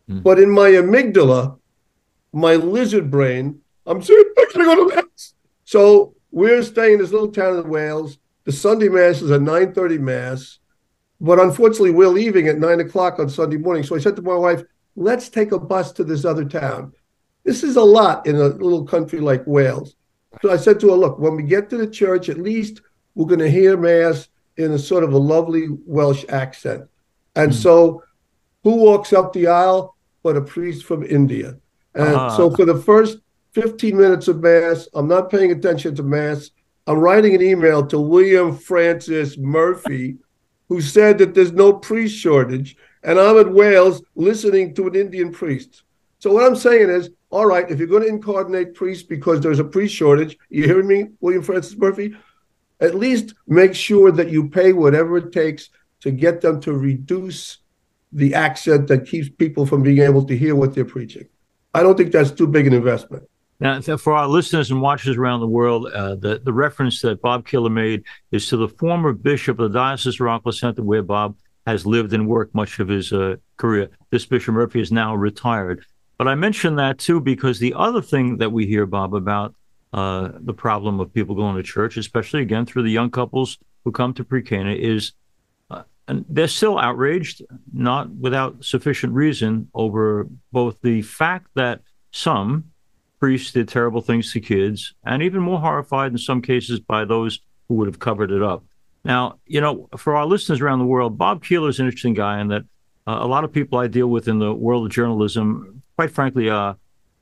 Mm. 0.09 0.23
But 0.23 0.39
in 0.39 0.51
my 0.51 0.71
amygdala, 0.71 1.59
my 2.33 2.55
lizard 2.57 3.11
brain, 3.11 3.61
I'm 3.87 4.03
saying, 4.03 4.25
I'm 4.39 4.53
going 4.53 4.69
to 4.69 4.77
go 4.77 4.89
to 4.89 4.97
Mass. 4.97 5.35
So 5.65 6.15
we're 6.31 6.63
staying 6.63 6.95
in 6.95 6.99
this 7.01 7.13
little 7.13 7.33
town 7.33 7.59
in 7.59 7.69
Wales. 7.69 8.19
The 8.45 8.53
Sunday 8.53 8.89
Mass 8.89 9.23
is 9.23 9.31
a 9.31 9.39
9.30 9.39 9.99
Mass. 10.01 10.59
But 11.21 11.39
unfortunately, 11.39 11.93
we're 11.93 12.09
leaving 12.09 12.49
at 12.49 12.59
9 12.59 12.81
o'clock 12.81 13.19
on 13.19 13.29
Sunday 13.29 13.57
morning. 13.57 13.85
So 13.85 13.95
I 13.95 14.01
said 14.01 14.17
to 14.17 14.23
my 14.23 14.35
wife, 14.35 14.63
let's 14.97 15.29
take 15.29 15.53
a 15.53 15.59
bus 15.59 15.93
to 15.93 16.05
this 16.05 16.25
other 16.25 16.45
town. 16.45 16.93
This 17.45 17.63
is 17.63 17.77
a 17.77 17.83
lot 17.83 18.27
in 18.27 18.37
a 18.37 18.49
little 18.49 18.85
country 18.85 19.21
like 19.21 19.47
Wales. 19.47 19.97
So 20.41 20.51
I 20.51 20.57
said 20.57 20.81
to 20.81 20.91
her, 20.91 20.97
look, 20.97 21.19
when 21.19 21.37
we 21.37 21.43
get 21.43 21.69
to 21.71 21.77
the 21.77 21.87
church, 21.87 22.29
at 22.29 22.39
least 22.39 22.81
we're 23.15 23.27
going 23.27 23.41
to 23.41 23.51
hear 23.51 23.77
Mass 23.77 24.29
in 24.57 24.73
a 24.73 24.79
sort 24.79 25.05
of 25.05 25.13
a 25.13 25.19
lovely 25.19 25.69
Welsh 25.87 26.25
accent. 26.29 26.89
And 27.37 27.53
mm. 27.53 27.55
so 27.55 28.03
who 28.63 28.77
walks 28.77 29.13
up 29.13 29.33
the 29.33 29.49
aisle 29.49 29.97
but 30.23 30.37
a 30.37 30.41
priest 30.41 30.85
from 30.85 31.03
India? 31.03 31.57
And 31.95 32.15
uh-huh. 32.15 32.37
so 32.37 32.51
for 32.51 32.65
the 32.65 32.81
first 32.81 33.19
15 33.53 33.97
minutes 33.97 34.29
of 34.29 34.41
Mass. 34.41 34.89
I'm 34.95 35.09
not 35.09 35.31
paying 35.31 35.53
attention 35.53 35.95
to 35.97 36.03
Mass. 36.03 36.51
I'm 36.87 36.99
writing 36.99 37.35
an 37.35 37.43
email 37.43 37.87
to 37.87 38.01
William 38.01 38.57
Francis 38.57 39.37
Murphy, 39.39 40.17
who 40.69 40.81
said 40.81 41.19
that 41.19 41.35
there's 41.35 41.53
no 41.53 41.73
priest 41.75 42.17
shortage. 42.17 42.77
And 43.03 43.19
I'm 43.19 43.39
at 43.39 43.53
Wales 43.53 44.03
listening 44.15 44.75
to 44.75 44.89
an 44.89 44.97
Indian 44.97 45.33
priest. 45.33 45.83
So 46.19 46.33
what 46.33 46.45
I'm 46.45 46.57
saying 46.57 46.89
is, 46.89 47.11
all 47.33 47.47
right, 47.47 47.69
if 47.71 47.79
you're 47.79 47.89
going 47.89 48.03
to 48.03 48.09
incarnate 48.09 48.75
priests 48.75 49.03
because 49.03 49.41
there's 49.41 49.59
a 49.59 49.65
priest 49.65 49.95
shortage, 49.95 50.37
you 50.51 50.65
hearing 50.65 50.87
me, 50.87 51.07
William 51.21 51.43
Francis 51.43 51.77
Murphy? 51.77 52.15
At 52.81 52.95
least 52.95 53.35
make 53.47 53.75
sure 53.75 54.13
that 54.13 54.29
you 54.29 54.51
pay 54.51 54.75
whatever 54.75 55.17
it 55.17 55.33
takes 55.33 55.71
to 56.01 56.11
get 56.11 56.43
them 56.43 56.61
to 56.61 56.75
reduce 56.75 57.59
the 58.13 58.35
accent 58.35 58.87
that 58.89 59.07
keeps 59.07 59.31
people 59.31 59.65
from 59.65 59.83
being 59.83 60.01
able 60.01 60.25
to 60.25 60.37
hear 60.37 60.55
what 60.55 60.75
they're 60.75 60.85
preaching. 60.85 61.27
I 61.73 61.83
don't 61.83 61.97
think 61.97 62.13
that's 62.13 62.31
too 62.31 62.47
big 62.47 62.67
an 62.67 62.75
investment. 62.75 63.27
Now, 63.61 63.81
for 63.81 64.13
our 64.13 64.29
listeners 64.29 64.71
and 64.71 64.83
watchers 64.83 65.17
around 65.17 65.41
the 65.41 65.47
world, 65.47 65.87
uh, 65.87 66.17
the, 66.17 66.43
the 66.45 66.53
reference 66.53 67.01
that 67.03 67.23
Bob 67.23 67.47
Keeler 67.47 67.71
made 67.71 68.03
is 68.31 68.47
to 68.49 68.59
the 68.59 68.69
former 68.69 69.13
bishop 69.13 69.59
of 69.59 69.73
the 69.73 69.79
Diocese 69.79 70.17
of 70.17 70.21
Rockville 70.21 70.53
Centre, 70.53 70.83
where 70.83 71.03
Bob 71.03 71.37
has 71.67 71.87
lived 71.87 72.13
and 72.13 72.29
worked 72.29 72.55
much 72.55 72.81
of 72.81 72.89
his 72.89 73.13
uh, 73.13 73.37
career. 73.57 73.89
This 74.11 74.27
Bishop 74.27 74.55
Murphy 74.55 74.81
is 74.81 74.93
now 74.93 75.15
retired. 75.15 75.87
But 76.19 76.29
I 76.29 76.35
mention 76.35 76.77
that 76.77 76.99
too 76.99 77.21
because 77.21 77.59
the 77.59 77.75
other 77.75 78.03
thing 78.03 78.39
that 78.39 78.53
we 78.53 78.67
hear, 78.67 78.87
Bob, 78.87 79.15
about 79.15 79.55
uh, 79.93 80.31
the 80.41 80.55
problem 80.55 81.01
of 81.01 81.13
people 81.13 81.35
going 81.35 81.57
to 81.57 81.63
church, 81.63 81.97
especially 81.97 82.43
again 82.43 82.67
through 82.67 82.83
the 82.83 82.91
young 82.91 83.11
couples 83.11 83.59
who 83.85 83.93
come 83.93 84.15
to 84.15 84.25
pre-Cana, 84.25 84.73
is 84.73 85.13
uh, 85.71 85.83
and 86.09 86.25
they're 86.29 86.49
still 86.49 86.79
outraged, 86.79 87.43
not 87.73 88.11
without 88.11 88.65
sufficient 88.65 89.13
reason, 89.13 89.69
over 89.75 90.29
both 90.53 90.81
the 90.83 91.03
fact 91.03 91.49
that 91.55 91.81
some 92.11 92.65
priests 93.19 93.53
did 93.53 93.69
terrible 93.69 94.01
things 94.01 94.33
to 94.33 94.41
kids, 94.41 94.95
and 95.05 95.23
even 95.23 95.41
more 95.41 95.61
horrified 95.61 96.13
in 96.13 96.19
some 96.19 96.43
cases 96.43 96.81
by 96.81 97.05
those 97.05 97.41
who 97.69 97.75
would 97.75 97.87
have 97.87 97.99
covered 97.99 98.31
it 98.31 98.43
up. 98.43 98.65
Now, 99.05 99.39
you 99.47 99.61
know, 99.61 99.89
for 99.97 100.17
our 100.17 100.27
listeners 100.27 100.61
around 100.61 100.79
the 100.79 100.87
world, 100.87 101.19
Bob 101.19 101.45
Keeler 101.45 101.69
is 101.69 101.81
an 101.81 101.87
interesting 101.87 102.15
guy 102.15 102.41
in 102.41 102.49
that 102.49 102.63
uh, 103.07 103.19
a 103.21 103.27
lot 103.27 103.45
of 103.45 103.53
people 103.53 103.79
I 103.79 103.89
deal 103.89 104.07
with 104.07 104.29
in 104.29 104.39
the 104.39 104.53
world 104.53 104.87
of 104.87 104.93
journalism, 104.93 105.82
quite 105.97 106.11
frankly, 106.11 106.51
uh, 106.51 106.75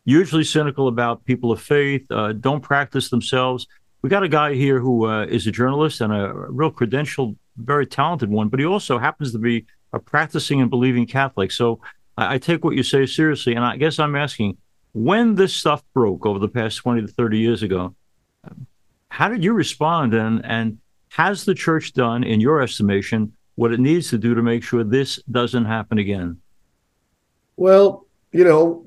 usually 0.05 0.45
cynical 0.45 0.89
about 0.89 1.25
people 1.25 1.53
of 1.53 1.61
faith, 1.61 2.11
uh, 2.11 2.33
don't 2.33 2.61
practice 2.61 3.11
themselves. 3.11 3.67
We 4.03 4.09
got 4.09 4.23
a 4.23 4.29
guy 4.29 4.55
here 4.55 4.81
who 4.81 5.07
uh, 5.07 5.27
is 5.27 5.47
a 5.47 5.53
journalist 5.53 6.01
and 6.01 6.13
a 6.13 6.33
real 6.49 6.71
credentialed, 6.71 7.37
very 7.57 7.87
talented 7.87 8.31
one, 8.31 8.49
but 8.49 8.61
he 8.61 8.67
also 8.67 8.99
happens 8.99 9.33
to 9.33 9.39
be 9.39 9.67
a 9.93 9.99
practicing 9.99 10.61
and 10.61 10.71
believing 10.71 11.07
Catholic. 11.07 11.53
So 11.53 11.81
I, 12.17 12.35
I 12.35 12.39
take 12.39 12.65
what 12.65 12.77
you 12.77 12.83
say 12.83 13.07
seriously. 13.07 13.55
And 13.55 13.65
I 13.65 13.77
guess 13.77 13.99
I'm 13.99 14.17
asking 14.17 14.57
when 14.93 15.35
this 15.35 15.55
stuff 15.55 15.83
broke 15.95 16.27
over 16.27 16.39
the 16.39 16.49
past 16.49 16.77
20 16.79 17.03
to 17.03 17.09
30 17.09 17.39
years 17.39 17.63
ago, 17.63 17.95
how 19.09 19.29
did 19.29 19.45
you 19.45 19.53
respond? 19.53 20.15
And, 20.15 20.45
and 20.45 20.79
has 21.11 21.45
the 21.45 21.55
church 21.55 21.93
done, 21.93 22.25
in 22.25 22.41
your 22.41 22.63
estimation, 22.63 23.33
what 23.57 23.73
it 23.73 23.81
needs 23.81 24.09
to 24.11 24.19
do 24.19 24.35
to 24.35 24.43
make 24.43 24.63
sure 24.63 24.85
this 24.85 25.21
doesn't 25.31 25.65
happen 25.67 25.99
again? 25.99 26.41
Well, 27.57 28.07
you 28.33 28.45
know, 28.45 28.87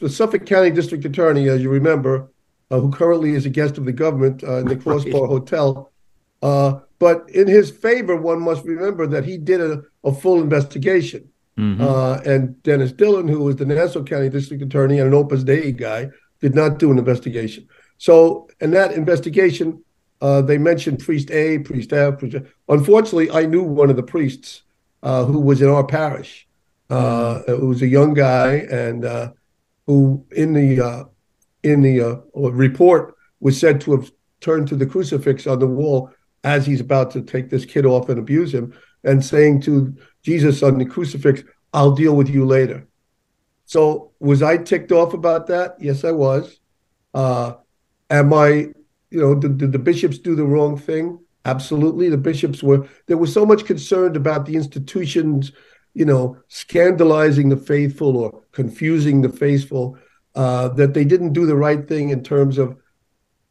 the 0.00 0.08
Suffolk 0.08 0.46
County 0.46 0.70
District 0.70 1.04
Attorney, 1.04 1.48
as 1.48 1.62
you 1.62 1.70
remember, 1.70 2.30
uh, 2.70 2.80
who 2.80 2.90
currently 2.90 3.34
is 3.34 3.46
a 3.46 3.50
guest 3.50 3.78
of 3.78 3.84
the 3.84 3.92
government 3.92 4.42
uh, 4.44 4.58
in 4.58 4.66
the 4.66 4.76
Crossbar 4.76 5.26
Hotel. 5.26 5.92
Uh, 6.40 6.80
but 6.98 7.28
in 7.30 7.46
his 7.46 7.70
favor, 7.70 8.16
one 8.16 8.40
must 8.40 8.64
remember 8.64 9.06
that 9.06 9.24
he 9.24 9.36
did 9.36 9.60
a, 9.60 9.82
a 10.04 10.12
full 10.12 10.40
investigation. 10.40 11.28
Mm-hmm. 11.58 11.82
Uh, 11.82 12.14
and 12.24 12.62
Denis 12.62 12.92
Dillon, 12.92 13.28
who 13.28 13.40
was 13.40 13.56
the 13.56 13.66
Nassau 13.66 14.02
County 14.02 14.30
District 14.30 14.62
Attorney 14.62 14.98
and 14.98 15.08
an 15.08 15.14
Opus 15.14 15.44
Dei 15.44 15.72
guy, 15.72 16.08
did 16.40 16.54
not 16.54 16.78
do 16.78 16.90
an 16.90 16.98
investigation. 16.98 17.68
So, 17.98 18.48
in 18.60 18.70
that 18.72 18.92
investigation, 18.92 19.84
uh, 20.20 20.40
they 20.40 20.56
mentioned 20.56 21.00
priest 21.00 21.30
A, 21.30 21.58
priest 21.58 21.92
F. 21.92 22.18
Priest 22.18 22.36
Unfortunately, 22.68 23.30
I 23.30 23.44
knew 23.44 23.62
one 23.62 23.90
of 23.90 23.96
the 23.96 24.02
priests 24.02 24.62
uh, 25.02 25.24
who 25.24 25.40
was 25.40 25.60
in 25.60 25.68
our 25.68 25.84
parish. 25.84 26.48
Uh, 26.92 27.42
it 27.48 27.60
was 27.60 27.82
a 27.82 27.86
young 27.86 28.12
guy, 28.14 28.54
and 28.70 29.04
who 29.86 30.24
in 30.30 30.52
the 30.52 31.08
in 31.62 31.82
the 31.82 32.00
uh, 32.00 32.16
report 32.34 33.14
was 33.40 33.58
said 33.58 33.80
to 33.80 33.92
have 33.92 34.10
turned 34.40 34.68
to 34.68 34.76
the 34.76 34.86
crucifix 34.86 35.46
on 35.46 35.58
the 35.58 35.66
wall 35.66 36.10
as 36.44 36.66
he's 36.66 36.80
about 36.80 37.10
to 37.12 37.22
take 37.22 37.48
this 37.48 37.64
kid 37.64 37.86
off 37.86 38.08
and 38.08 38.18
abuse 38.18 38.52
him 38.52 38.74
and 39.04 39.24
saying 39.24 39.60
to 39.62 39.96
Jesus 40.22 40.62
on 40.62 40.78
the 40.78 40.84
crucifix, 40.84 41.42
I'll 41.72 41.92
deal 41.92 42.14
with 42.14 42.28
you 42.28 42.44
later. 42.44 42.86
So 43.64 44.12
was 44.20 44.42
I 44.42 44.56
ticked 44.58 44.92
off 44.92 45.14
about 45.14 45.46
that? 45.46 45.76
Yes, 45.80 46.04
I 46.04 46.12
was. 46.12 46.60
Uh, 47.14 47.54
am 48.10 48.32
I, 48.34 48.48
you 49.10 49.20
know, 49.20 49.34
did, 49.34 49.58
did 49.58 49.72
the 49.72 49.78
bishops 49.78 50.18
do 50.18 50.34
the 50.34 50.44
wrong 50.44 50.76
thing? 50.76 51.18
Absolutely. 51.44 52.08
The 52.08 52.18
bishops 52.18 52.62
were, 52.62 52.88
there 53.06 53.16
was 53.16 53.32
so 53.32 53.46
much 53.46 53.64
concerned 53.64 54.16
about 54.16 54.46
the 54.46 54.56
institutions, 54.56 55.52
you 55.94 56.04
know, 56.04 56.36
scandalizing 56.48 57.48
the 57.48 57.56
faithful 57.56 58.16
or 58.16 58.42
confusing 58.52 59.20
the 59.20 59.28
faithful 59.28 59.98
uh, 60.34 60.68
that 60.68 60.94
they 60.94 61.04
didn't 61.04 61.32
do 61.32 61.46
the 61.46 61.56
right 61.56 61.86
thing 61.86 62.10
in 62.10 62.22
terms 62.22 62.58
of 62.58 62.76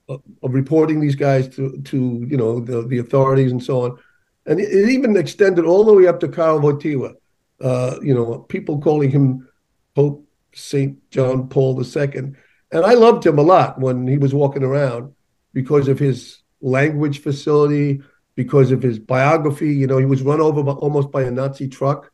uh, 0.09 0.17
of 0.43 0.53
reporting 0.53 0.99
these 0.99 1.15
guys 1.15 1.47
to 1.47 1.79
to 1.83 2.25
you 2.27 2.37
know 2.37 2.59
the 2.59 2.87
the 2.87 2.97
authorities 2.97 3.51
and 3.51 3.63
so 3.63 3.85
on, 3.85 3.97
and 4.45 4.59
it, 4.59 4.69
it 4.69 4.89
even 4.89 5.15
extended 5.15 5.65
all 5.65 5.83
the 5.83 5.93
way 5.93 6.07
up 6.07 6.19
to 6.19 6.27
Karl 6.27 6.59
Wojtyla. 6.59 7.13
Uh, 7.59 7.97
you 8.01 8.13
know, 8.13 8.39
people 8.39 8.81
calling 8.81 9.11
him 9.11 9.47
Pope 9.93 10.27
Saint 10.53 10.97
John 11.11 11.47
Paul 11.47 11.79
II, 11.79 12.33
and 12.71 12.85
I 12.85 12.93
loved 12.93 13.25
him 13.25 13.37
a 13.37 13.43
lot 13.43 13.79
when 13.79 14.07
he 14.07 14.17
was 14.17 14.33
walking 14.33 14.63
around 14.63 15.13
because 15.53 15.87
of 15.87 15.99
his 15.99 16.41
language 16.61 17.21
facility, 17.21 18.01
because 18.35 18.71
of 18.71 18.81
his 18.81 18.97
biography. 18.97 19.73
You 19.73 19.87
know, 19.87 19.97
he 19.97 20.05
was 20.05 20.23
run 20.23 20.41
over 20.41 20.63
by, 20.63 20.71
almost 20.71 21.11
by 21.11 21.23
a 21.23 21.31
Nazi 21.31 21.67
truck, 21.67 22.10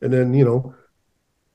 and 0.00 0.12
then 0.12 0.34
you 0.34 0.44
know, 0.44 0.74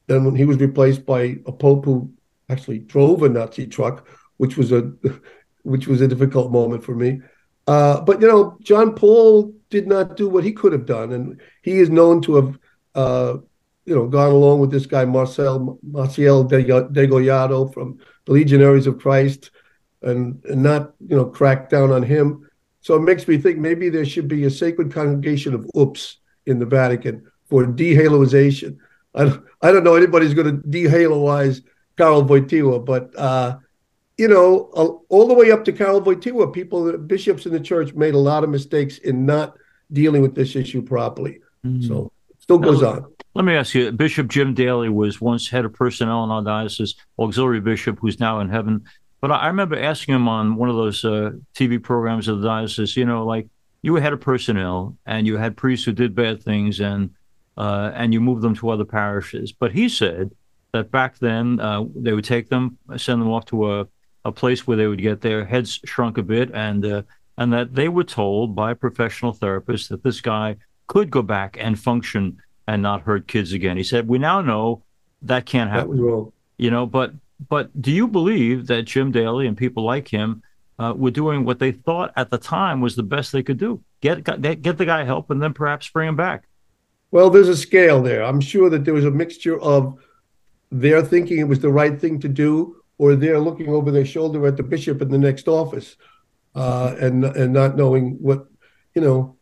then 0.07 0.25
when 0.25 0.35
he 0.35 0.45
was 0.45 0.57
replaced 0.57 1.05
by 1.05 1.37
a 1.45 1.51
pope 1.51 1.85
who 1.85 2.11
actually 2.49 2.79
drove 2.79 3.23
a 3.23 3.29
Nazi 3.29 3.67
truck, 3.67 4.07
which 4.37 4.57
was 4.57 4.71
a 4.71 4.91
which 5.63 5.87
was 5.87 6.01
a 6.01 6.07
difficult 6.07 6.51
moment 6.51 6.83
for 6.83 6.95
me. 6.95 7.21
Uh, 7.67 8.01
but 8.01 8.21
you 8.21 8.27
know, 8.27 8.57
John 8.61 8.93
Paul 8.93 9.53
did 9.69 9.87
not 9.87 10.17
do 10.17 10.27
what 10.27 10.43
he 10.43 10.51
could 10.51 10.73
have 10.73 10.85
done, 10.85 11.13
and 11.13 11.41
he 11.61 11.79
is 11.79 11.89
known 11.89 12.21
to 12.23 12.35
have, 12.35 12.59
uh, 12.95 13.37
you 13.85 13.95
know, 13.95 14.07
gone 14.07 14.31
along 14.31 14.59
with 14.59 14.71
this 14.71 14.85
guy 14.85 15.05
Marcel 15.05 15.79
Maciel 15.89 16.49
Degollado 16.49 17.73
from 17.73 17.99
the 18.25 18.33
Legionaries 18.33 18.87
of 18.87 18.99
Christ, 18.99 19.51
and, 20.01 20.43
and 20.45 20.61
not 20.61 20.93
you 21.07 21.15
know 21.15 21.25
crack 21.25 21.69
down 21.69 21.91
on 21.91 22.03
him. 22.03 22.49
So 22.81 22.95
it 22.95 23.01
makes 23.01 23.25
me 23.27 23.37
think 23.37 23.59
maybe 23.59 23.89
there 23.89 24.05
should 24.05 24.27
be 24.27 24.43
a 24.43 24.51
sacred 24.51 24.91
congregation 24.91 25.53
of 25.53 25.69
oops 25.77 26.17
in 26.45 26.59
the 26.59 26.65
Vatican 26.65 27.31
for 27.45 27.65
dehaloization. 27.65 28.77
I 29.15 29.25
don't, 29.25 29.43
I 29.61 29.71
don't 29.71 29.83
know 29.83 29.95
anybody's 29.95 30.33
going 30.33 30.61
to 30.61 30.67
dehaloize 30.67 31.61
Karl 31.97 32.23
Wojtyla, 32.23 32.83
but 32.83 33.17
uh, 33.17 33.57
you 34.17 34.27
know, 34.27 35.01
all 35.09 35.27
the 35.27 35.33
way 35.33 35.51
up 35.51 35.65
to 35.65 35.71
Karl 35.71 36.01
Wojtyla, 36.01 36.53
people, 36.53 36.97
bishops 36.97 37.45
in 37.45 37.51
the 37.51 37.59
church 37.59 37.93
made 37.93 38.13
a 38.13 38.19
lot 38.19 38.43
of 38.43 38.49
mistakes 38.49 38.97
in 38.99 39.25
not 39.25 39.55
dealing 39.91 40.21
with 40.21 40.35
this 40.35 40.55
issue 40.55 40.81
properly. 40.81 41.39
Mm-hmm. 41.65 41.87
So 41.87 42.11
it 42.29 42.41
still 42.41 42.59
goes 42.59 42.81
now, 42.81 42.89
on. 42.89 43.13
Let 43.35 43.45
me 43.45 43.55
ask 43.55 43.73
you, 43.73 43.91
Bishop 43.91 44.27
Jim 44.27 44.53
Daly 44.53 44.89
was 44.89 45.19
once 45.19 45.49
head 45.49 45.65
of 45.65 45.73
personnel 45.73 46.23
in 46.23 46.31
our 46.31 46.43
diocese, 46.43 46.95
auxiliary 47.17 47.61
bishop, 47.61 47.99
who's 47.99 48.19
now 48.19 48.39
in 48.39 48.49
heaven. 48.49 48.85
But 49.21 49.31
I 49.31 49.47
remember 49.47 49.79
asking 49.79 50.15
him 50.15 50.27
on 50.27 50.55
one 50.55 50.69
of 50.69 50.75
those 50.75 51.03
uh, 51.05 51.31
TV 51.55 51.81
programs 51.81 52.27
of 52.27 52.41
the 52.41 52.47
diocese, 52.47 52.97
you 52.97 53.05
know, 53.05 53.25
like 53.25 53.47
you 53.81 53.93
were 53.93 54.01
head 54.01 54.13
of 54.13 54.21
personnel 54.21 54.97
and 55.05 55.25
you 55.25 55.37
had 55.37 55.57
priests 55.57 55.85
who 55.85 55.93
did 55.93 56.13
bad 56.13 56.43
things 56.43 56.79
and 56.79 57.11
uh, 57.57 57.91
and 57.93 58.13
you 58.13 58.21
move 58.21 58.41
them 58.41 58.55
to 58.55 58.69
other 58.69 58.85
parishes. 58.85 59.51
But 59.51 59.71
he 59.71 59.89
said 59.89 60.31
that 60.71 60.91
back 60.91 61.19
then 61.19 61.59
uh, 61.59 61.85
they 61.95 62.13
would 62.13 62.25
take 62.25 62.49
them, 62.49 62.77
send 62.97 63.21
them 63.21 63.31
off 63.31 63.45
to 63.45 63.73
a, 63.73 63.87
a 64.25 64.31
place 64.31 64.65
where 64.65 64.77
they 64.77 64.87
would 64.87 65.01
get 65.01 65.21
their 65.21 65.45
heads 65.45 65.79
shrunk 65.85 66.17
a 66.17 66.23
bit, 66.23 66.51
and 66.53 66.85
uh, 66.85 67.01
and 67.37 67.53
that 67.53 67.75
they 67.75 67.89
were 67.89 68.03
told 68.03 68.55
by 68.55 68.71
a 68.71 68.75
professional 68.75 69.33
therapist 69.33 69.89
that 69.89 70.03
this 70.03 70.21
guy 70.21 70.55
could 70.87 71.09
go 71.09 71.21
back 71.21 71.57
and 71.59 71.79
function 71.79 72.37
and 72.67 72.81
not 72.81 73.01
hurt 73.01 73.27
kids 73.27 73.53
again. 73.53 73.77
He 73.77 73.83
said, 73.83 74.07
"We 74.07 74.17
now 74.17 74.41
know 74.41 74.83
that 75.21 75.45
can't 75.45 75.69
happen." 75.69 75.97
That 75.97 76.31
you 76.57 76.71
know, 76.71 76.85
but 76.85 77.13
but 77.49 77.81
do 77.81 77.91
you 77.91 78.07
believe 78.07 78.67
that 78.67 78.83
Jim 78.83 79.11
Daly 79.11 79.47
and 79.47 79.57
people 79.57 79.83
like 79.83 80.07
him 80.07 80.41
uh, 80.79 80.93
were 80.95 81.11
doing 81.11 81.45
what 81.45 81.59
they 81.59 81.71
thought 81.71 82.11
at 82.15 82.29
the 82.29 82.37
time 82.37 82.81
was 82.81 82.95
the 82.95 83.03
best 83.03 83.31
they 83.31 83.43
could 83.43 83.57
do? 83.57 83.83
Get 84.01 84.23
get 84.23 84.77
the 84.77 84.85
guy 84.85 85.03
help, 85.03 85.29
and 85.29 85.41
then 85.41 85.53
perhaps 85.53 85.89
bring 85.89 86.09
him 86.09 86.15
back. 86.15 86.45
Well, 87.13 87.29
there's 87.29 87.47
a 87.47 87.55
scale 87.55 88.01
there. 88.01 88.23
I'm 88.23 88.41
sure 88.41 88.71
that 88.71 88.85
there 88.85 88.93
was 88.95 89.05
a 89.05 89.11
mixture 89.11 89.61
of 89.61 89.99
they're 90.71 91.03
thinking 91.03 91.37
it 91.37 91.47
was 91.47 91.59
the 91.59 91.71
right 91.71 92.01
thing 92.01 92.19
to 92.21 92.27
do, 92.27 92.81
or 92.97 93.15
they're 93.15 93.39
looking 93.39 93.69
over 93.69 93.91
their 93.91 94.03
shoulder 94.03 94.47
at 94.47 94.57
the 94.57 94.63
bishop 94.63 94.99
in 94.99 95.09
the 95.09 95.19
next 95.19 95.47
office, 95.47 95.95
uh, 96.55 96.95
and 96.99 97.23
and 97.23 97.53
not 97.53 97.77
knowing 97.77 98.17
what 98.19 98.47
you 98.95 99.01
know 99.03 99.37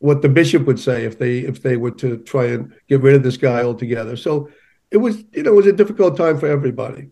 what 0.00 0.20
the 0.20 0.28
bishop 0.28 0.66
would 0.66 0.78
say 0.78 1.06
if 1.06 1.18
they 1.18 1.38
if 1.38 1.62
they 1.62 1.78
were 1.78 1.90
to 1.92 2.18
try 2.18 2.48
and 2.48 2.74
get 2.86 3.00
rid 3.00 3.14
of 3.14 3.22
this 3.22 3.38
guy 3.38 3.62
altogether. 3.62 4.14
So 4.14 4.50
it 4.90 4.98
was 4.98 5.24
you 5.32 5.42
know 5.42 5.52
it 5.52 5.56
was 5.56 5.66
a 5.68 5.72
difficult 5.72 6.18
time 6.18 6.38
for 6.38 6.48
everybody. 6.48 7.08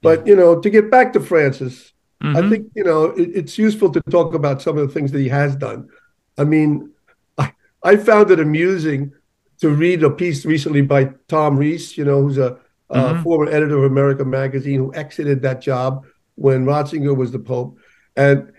But 0.00 0.26
you 0.26 0.34
know 0.34 0.58
to 0.58 0.70
get 0.70 0.90
back 0.90 1.12
to 1.12 1.20
Francis, 1.20 1.92
mm-hmm. 2.22 2.38
I 2.38 2.48
think 2.48 2.70
you 2.74 2.84
know 2.84 3.10
it, 3.10 3.32
it's 3.34 3.58
useful 3.58 3.90
to 3.92 4.00
talk 4.08 4.32
about 4.32 4.62
some 4.62 4.78
of 4.78 4.88
the 4.88 4.94
things 4.94 5.12
that 5.12 5.20
he 5.20 5.28
has 5.28 5.54
done. 5.56 5.90
I 6.38 6.44
mean, 6.44 6.92
I 7.36 7.52
I 7.82 7.96
found 7.96 8.30
it 8.30 8.40
amusing 8.40 9.12
to 9.60 9.70
read 9.70 10.02
a 10.02 10.10
piece 10.10 10.44
recently 10.44 10.82
by 10.82 11.10
Tom 11.28 11.56
Reese, 11.56 11.96
you 11.96 12.04
know, 12.04 12.22
who's 12.22 12.38
a 12.38 12.58
uh, 12.90 13.12
mm-hmm. 13.12 13.22
former 13.22 13.50
editor 13.50 13.78
of 13.78 13.90
America 13.90 14.24
Magazine, 14.24 14.78
who 14.78 14.94
exited 14.94 15.42
that 15.42 15.60
job 15.60 16.04
when 16.36 16.64
Ratzinger 16.64 17.16
was 17.16 17.32
the 17.32 17.38
Pope. 17.38 17.78
And 18.16 18.52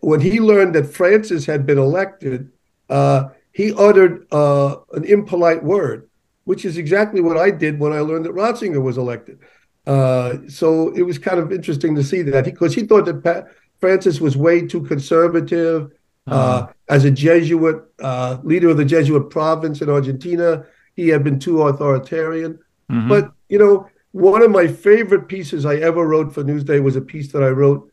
when 0.00 0.20
he 0.20 0.40
learned 0.40 0.74
that 0.74 0.86
Francis 0.86 1.44
had 1.44 1.66
been 1.66 1.78
elected, 1.78 2.50
uh, 2.88 3.28
he 3.52 3.72
uttered 3.74 4.26
uh, 4.32 4.76
an 4.92 5.04
impolite 5.04 5.62
word, 5.62 6.08
which 6.44 6.64
is 6.64 6.78
exactly 6.78 7.20
what 7.20 7.36
I 7.36 7.50
did 7.50 7.78
when 7.78 7.92
I 7.92 8.00
learned 8.00 8.24
that 8.24 8.34
Ratzinger 8.34 8.82
was 8.82 8.98
elected. 8.98 9.38
Uh, 9.86 10.38
so 10.48 10.90
it 10.94 11.02
was 11.02 11.18
kind 11.18 11.38
of 11.38 11.52
interesting 11.52 11.94
to 11.94 12.02
see 12.02 12.22
that 12.22 12.44
because 12.46 12.74
he, 12.74 12.80
he, 12.80 12.86
thought 12.86 13.04
that 13.04 13.22
Pat, 13.22 13.48
Francis 13.80 14.20
was 14.20 14.36
way 14.36 14.66
too 14.66 14.82
conservative. 14.82 15.90
Uh-huh. 16.26 16.68
As 16.88 17.04
a 17.04 17.10
Jesuit, 17.10 17.82
uh, 18.00 18.38
leader 18.42 18.68
of 18.68 18.76
the 18.76 18.84
Jesuit 18.84 19.30
province 19.30 19.80
in 19.80 19.88
Argentina, 19.88 20.66
he 20.94 21.08
had 21.08 21.24
been 21.24 21.38
too 21.38 21.62
authoritarian. 21.62 22.58
Mm-hmm. 22.90 23.08
But 23.08 23.32
you 23.48 23.58
know, 23.58 23.88
one 24.12 24.42
of 24.42 24.50
my 24.50 24.66
favorite 24.66 25.28
pieces 25.28 25.66
I 25.66 25.76
ever 25.76 26.06
wrote 26.06 26.32
for 26.32 26.44
Newsday 26.44 26.82
was 26.82 26.96
a 26.96 27.00
piece 27.00 27.32
that 27.32 27.42
I 27.42 27.48
wrote 27.48 27.90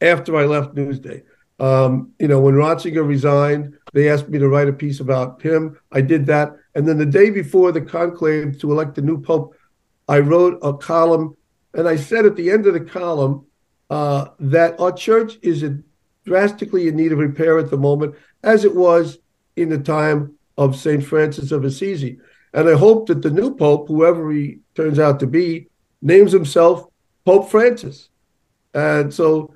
after 0.00 0.36
I 0.36 0.44
left 0.44 0.74
Newsday. 0.74 1.22
Um, 1.60 2.12
you 2.18 2.28
know, 2.28 2.40
when 2.40 2.54
Ratzinger 2.54 3.06
resigned, 3.06 3.76
they 3.92 4.08
asked 4.08 4.28
me 4.28 4.38
to 4.38 4.48
write 4.48 4.68
a 4.68 4.72
piece 4.72 5.00
about 5.00 5.42
him. 5.42 5.78
I 5.90 6.00
did 6.00 6.26
that. 6.26 6.52
And 6.74 6.86
then 6.86 6.98
the 6.98 7.06
day 7.06 7.30
before 7.30 7.72
the 7.72 7.80
conclave 7.80 8.60
to 8.60 8.70
elect 8.70 8.94
the 8.94 9.02
new 9.02 9.20
pope, 9.20 9.56
I 10.06 10.20
wrote 10.20 10.58
a 10.62 10.72
column. 10.72 11.36
And 11.74 11.88
I 11.88 11.96
said 11.96 12.26
at 12.26 12.36
the 12.36 12.50
end 12.50 12.66
of 12.66 12.74
the 12.74 12.80
column 12.80 13.46
uh, 13.90 14.28
that 14.38 14.78
our 14.78 14.92
church 14.92 15.38
is 15.42 15.62
a, 15.64 15.78
drastically 16.28 16.88
in 16.88 16.96
need 16.96 17.12
of 17.12 17.18
repair 17.18 17.58
at 17.58 17.70
the 17.70 17.76
moment, 17.76 18.14
as 18.42 18.64
it 18.64 18.74
was 18.74 19.18
in 19.56 19.68
the 19.68 19.78
time 19.78 20.36
of 20.56 20.76
St. 20.76 21.02
Francis 21.02 21.50
of 21.50 21.64
Assisi. 21.64 22.18
And 22.52 22.68
I 22.68 22.76
hope 22.76 23.06
that 23.06 23.22
the 23.22 23.30
new 23.30 23.54
pope, 23.54 23.88
whoever 23.88 24.30
he 24.30 24.60
turns 24.74 24.98
out 24.98 25.20
to 25.20 25.26
be, 25.26 25.68
names 26.00 26.32
himself 26.32 26.86
Pope 27.24 27.50
Francis. 27.50 28.08
And 28.72 29.12
so 29.12 29.54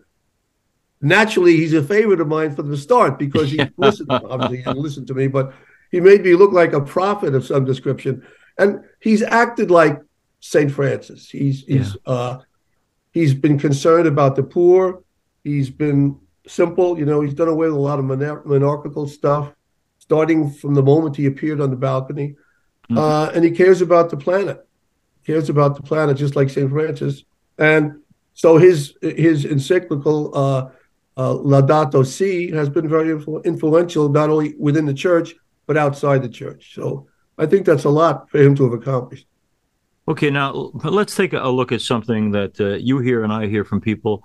naturally 1.03 1.57
he's 1.57 1.75
a 1.75 1.83
favorite 1.83 2.21
of 2.21 2.29
mine 2.29 2.55
from 2.55 2.71
the 2.71 2.77
start 2.77 3.19
because 3.19 3.51
he 3.51 3.61
listened 3.77 4.09
obviously 4.11 4.59
he 4.59 4.63
didn't 4.63 5.07
to 5.07 5.15
me 5.15 5.27
but 5.27 5.53
he 5.91 6.01
made 6.01 6.23
me 6.23 6.35
look 6.35 6.53
like 6.53 6.73
a 6.73 6.81
prophet 6.81 7.35
of 7.35 7.45
some 7.45 7.65
description 7.65 8.25
and 8.59 8.83
he's 9.01 9.21
acted 9.21 9.69
like 9.71 10.01
saint 10.39 10.71
francis 10.71 11.29
he's 11.29 11.65
he's 11.65 11.97
yeah. 12.07 12.13
uh 12.13 12.41
he's 13.11 13.35
been 13.35 13.59
concerned 13.59 14.07
about 14.07 14.37
the 14.37 14.43
poor 14.45 15.03
he's 15.43 15.71
been 15.71 16.17
simple 16.47 16.99
you 16.99 17.05
know 17.05 17.21
he's 17.21 17.35
done 17.35 17.49
away 17.49 17.67
with 17.67 17.77
a 17.77 17.81
lot 17.81 17.99
of 17.99 18.05
monarchical 18.05 19.07
stuff 19.07 19.53
starting 19.99 20.51
from 20.51 20.75
the 20.75 20.83
moment 20.83 21.17
he 21.17 21.27
appeared 21.27 21.61
on 21.61 21.71
the 21.71 21.77
balcony 21.77 22.35
mm-hmm. 22.91 22.99
uh 22.99 23.31
and 23.35 23.45
he 23.45 23.51
cares 23.51 23.81
about 23.81 24.11
the 24.11 24.17
planet 24.17 24.67
he 25.21 25.33
cares 25.33 25.49
about 25.49 25.77
the 25.77 25.83
planet 25.83 26.17
just 26.17 26.37
like 26.37 26.51
saint 26.51 26.71
francis 26.71 27.25
and 27.59 28.01
so 28.35 28.57
his 28.57 28.95
his 29.03 29.45
encyclical 29.45 30.37
uh 30.37 30.69
uh, 31.17 31.35
Laudato 31.35 32.07
Si 32.07 32.51
has 32.53 32.69
been 32.69 32.89
very 32.89 33.09
influ- 33.09 33.45
influential 33.45 34.09
not 34.09 34.31
only 34.31 34.55
within 34.59 34.87
the 34.87 34.95
church 34.95 35.35
but 35.67 35.77
outside 35.77 36.23
the 36.23 36.29
church. 36.29 36.75
So 36.75 37.07
I 37.39 37.47
think 37.47 37.67
that's 37.67 37.85
a 37.85 37.91
lot 37.91 38.31
for 38.31 38.39
him 38.39 38.55
to 38.57 38.65
have 38.65 38.73
accomplished. 38.73 39.27
Okay, 40.09 40.31
now 40.31 40.73
let's 40.85 41.15
take 41.15 41.33
a 41.33 41.49
look 41.49 41.71
at 41.71 41.81
something 41.81 42.33
that 42.33 42.61
uh, 42.61 42.75
you 42.75 42.99
hear 42.99 43.23
and 43.23 43.33
I 43.33 43.47
hear 43.47 43.65
from 43.65 43.81
people. 43.81 44.25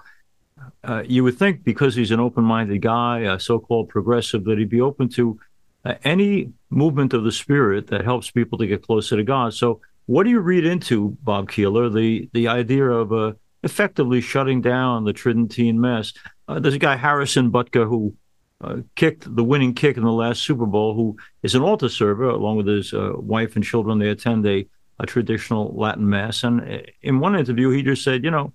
Uh, 0.83 1.03
you 1.05 1.23
would 1.23 1.37
think 1.37 1.63
because 1.63 1.95
he's 1.95 2.11
an 2.11 2.19
open-minded 2.19 2.81
guy, 2.81 3.19
a 3.19 3.39
so-called 3.39 3.89
progressive, 3.89 4.43
that 4.45 4.57
he'd 4.57 4.69
be 4.69 4.81
open 4.81 5.09
to 5.09 5.39
uh, 5.85 5.95
any 6.03 6.51
movement 6.69 7.13
of 7.13 7.23
the 7.23 7.31
spirit 7.31 7.87
that 7.87 8.03
helps 8.03 8.31
people 8.31 8.57
to 8.57 8.67
get 8.67 8.83
closer 8.83 9.15
to 9.15 9.23
God. 9.23 9.53
So, 9.53 9.81
what 10.05 10.23
do 10.23 10.29
you 10.29 10.39
read 10.39 10.65
into 10.65 11.17
Bob 11.21 11.49
Keeler 11.49 11.89
the 11.89 12.29
the 12.33 12.47
idea 12.47 12.85
of 12.85 13.11
uh, 13.11 13.33
effectively 13.63 14.21
shutting 14.21 14.61
down 14.61 15.03
the 15.03 15.13
Tridentine 15.13 15.79
Mass? 15.79 16.13
Uh, 16.47 16.59
there's 16.59 16.75
a 16.75 16.79
guy 16.79 16.95
Harrison 16.95 17.51
Butker 17.51 17.87
who 17.87 18.15
uh, 18.61 18.77
kicked 18.95 19.33
the 19.35 19.43
winning 19.43 19.73
kick 19.73 19.97
in 19.97 20.03
the 20.03 20.11
last 20.11 20.41
Super 20.41 20.65
Bowl, 20.65 20.93
who 20.95 21.17
is 21.43 21.55
an 21.55 21.61
altar 21.61 21.89
server 21.89 22.29
along 22.29 22.57
with 22.57 22.67
his 22.67 22.93
wife 22.93 23.55
and 23.55 23.63
children. 23.63 23.99
They 23.99 24.09
attend 24.09 24.47
a, 24.47 24.65
a, 24.99 25.05
traditional 25.05 25.73
Latin 25.75 26.09
mass, 26.09 26.43
and 26.43 26.85
in 27.01 27.19
one 27.19 27.35
interview, 27.35 27.69
he 27.69 27.83
just 27.83 28.03
said, 28.03 28.23
"You 28.23 28.31
know, 28.31 28.53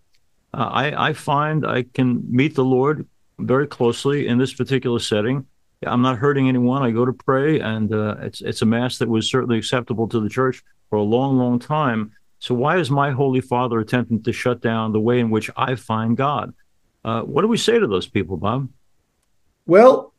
uh, 0.55 0.69
I, 0.71 1.09
I 1.09 1.13
find 1.13 1.67
I 1.67 1.85
can 1.85 2.23
meet 2.29 2.55
the 2.55 2.65
Lord 2.65 3.07
very 3.39 3.67
closely 3.67 4.27
in 4.27 4.39
this 4.39 4.53
particular 4.53 4.99
setting. 4.99 5.47
I'm 5.85 6.03
not 6.03 6.19
hurting 6.19 6.49
anyone. 6.49 6.83
I 6.83 6.91
go 6.91 7.05
to 7.05 7.13
pray, 7.13 7.59
and 7.59 7.93
uh, 7.93 8.17
it's 8.21 8.41
it's 8.41 8.63
a 8.63 8.67
mass 8.67 8.99
that 8.99 9.09
was 9.09 9.29
certainly 9.29 9.59
acceptable 9.59 10.09
to 10.09 10.21
the 10.21 10.29
church 10.29 10.63
for 10.91 10.97
a 10.97 11.03
long, 11.03 11.39
long 11.39 11.59
time." 11.59 12.13
So 12.39 12.55
why 12.55 12.79
is 12.79 12.91
my 12.91 13.13
Holy 13.13 13.41
Father 13.41 13.79
attempting 13.79 14.23
to 14.25 14.33
shut 14.33 14.61
down 14.61 14.93
the 14.93 15.01
way 15.01 15.21
in 15.21 15.31
which 15.31 15.49
I 15.57 15.77
find 15.77 16.17
God? 16.17 16.53
Uh, 17.05 17.23
what 17.23 17.43
do 17.43 17.49
we 17.49 17.57
say 17.57 17.79
to 17.79 17.87
those 17.87 18.07
people, 18.07 18.37
Bob? 18.37 18.69
Well, 19.67 20.13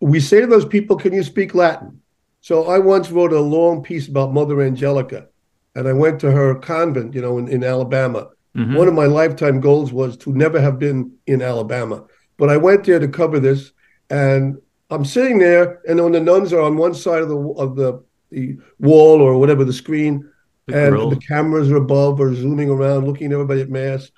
we 0.00 0.20
say 0.20 0.40
to 0.40 0.46
those 0.46 0.64
people, 0.64 0.96
can 0.96 1.12
you 1.12 1.22
speak 1.22 1.54
Latin? 1.54 2.00
So 2.40 2.66
I 2.66 2.78
once 2.78 3.10
wrote 3.10 3.32
a 3.32 3.40
long 3.40 3.82
piece 3.82 4.06
about 4.06 4.32
Mother 4.32 4.60
Angelica, 4.62 5.28
and 5.74 5.88
I 5.88 5.92
went 5.92 6.20
to 6.20 6.30
her 6.30 6.54
convent, 6.56 7.14
you 7.14 7.22
know, 7.22 7.38
in, 7.38 7.48
in 7.48 7.64
Alabama. 7.64 8.28
Mm-hmm. 8.56 8.74
One 8.74 8.88
of 8.88 8.94
my 8.94 9.06
lifetime 9.06 9.60
goals 9.60 9.92
was 9.92 10.16
to 10.18 10.32
never 10.32 10.60
have 10.60 10.78
been 10.78 11.12
in 11.26 11.42
Alabama. 11.42 12.04
But 12.36 12.50
I 12.50 12.56
went 12.56 12.84
there 12.84 12.98
to 12.98 13.08
cover 13.08 13.40
this, 13.40 13.72
and 14.10 14.56
I'm 14.90 15.04
sitting 15.04 15.38
there, 15.38 15.80
and 15.88 16.02
when 16.02 16.12
the 16.12 16.20
nuns 16.20 16.52
are 16.52 16.60
on 16.60 16.76
one 16.76 16.94
side 16.94 17.22
of 17.22 17.28
the 17.28 17.38
of 17.38 17.76
the, 17.76 18.04
the 18.30 18.58
wall 18.78 19.20
or 19.20 19.38
whatever 19.38 19.64
the 19.64 19.72
screen, 19.72 20.30
the 20.66 20.84
and 20.84 20.94
grill. 20.94 21.10
the 21.10 21.16
cameras 21.16 21.70
are 21.70 21.76
above 21.76 22.20
or 22.20 22.34
zooming 22.34 22.70
around, 22.70 23.06
looking 23.06 23.26
at 23.28 23.32
everybody 23.32 23.60
at 23.60 23.70
mass 23.70 24.10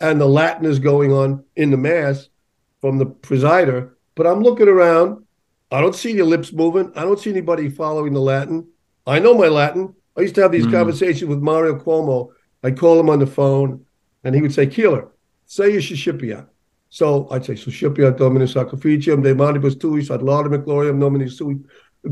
and 0.00 0.20
the 0.20 0.26
Latin 0.26 0.66
is 0.66 0.78
going 0.78 1.12
on 1.12 1.44
in 1.56 1.70
the 1.70 1.76
mass 1.76 2.28
from 2.80 2.98
the 2.98 3.06
presider. 3.06 3.92
But 4.14 4.26
I'm 4.26 4.42
looking 4.42 4.68
around. 4.68 5.24
I 5.70 5.80
don't 5.80 5.94
see 5.94 6.12
your 6.12 6.26
lips 6.26 6.52
moving. 6.52 6.92
I 6.94 7.02
don't 7.02 7.18
see 7.18 7.30
anybody 7.30 7.68
following 7.68 8.12
the 8.12 8.20
Latin. 8.20 8.68
I 9.06 9.18
know 9.18 9.34
my 9.34 9.48
Latin. 9.48 9.94
I 10.16 10.20
used 10.20 10.34
to 10.36 10.42
have 10.42 10.52
these 10.52 10.66
mm. 10.66 10.72
conversations 10.72 11.28
with 11.28 11.40
Mario 11.40 11.78
Cuomo. 11.78 12.30
I'd 12.62 12.78
call 12.78 13.00
him 13.00 13.10
on 13.10 13.18
the 13.18 13.26
phone, 13.26 13.84
and 14.24 14.34
he 14.34 14.40
would 14.40 14.52
say, 14.52 14.66
Keeler, 14.66 15.08
say 15.46 15.70
your 15.70 15.82
Suscipiat. 15.82 16.46
So 16.88 17.28
I'd 17.30 17.44
say, 17.44 17.54
Suscipiat 17.54 18.16
Dominus 18.16 18.54
Sacrificium, 18.54 19.22
De 19.22 19.34
Manibus 19.34 19.78
Tuis, 19.78 20.10
ad 20.10 20.20
laudem 20.20 20.54
et 20.54 20.64
gloriam 20.64 20.98
nominis 20.98 21.32
sui, 21.32 21.58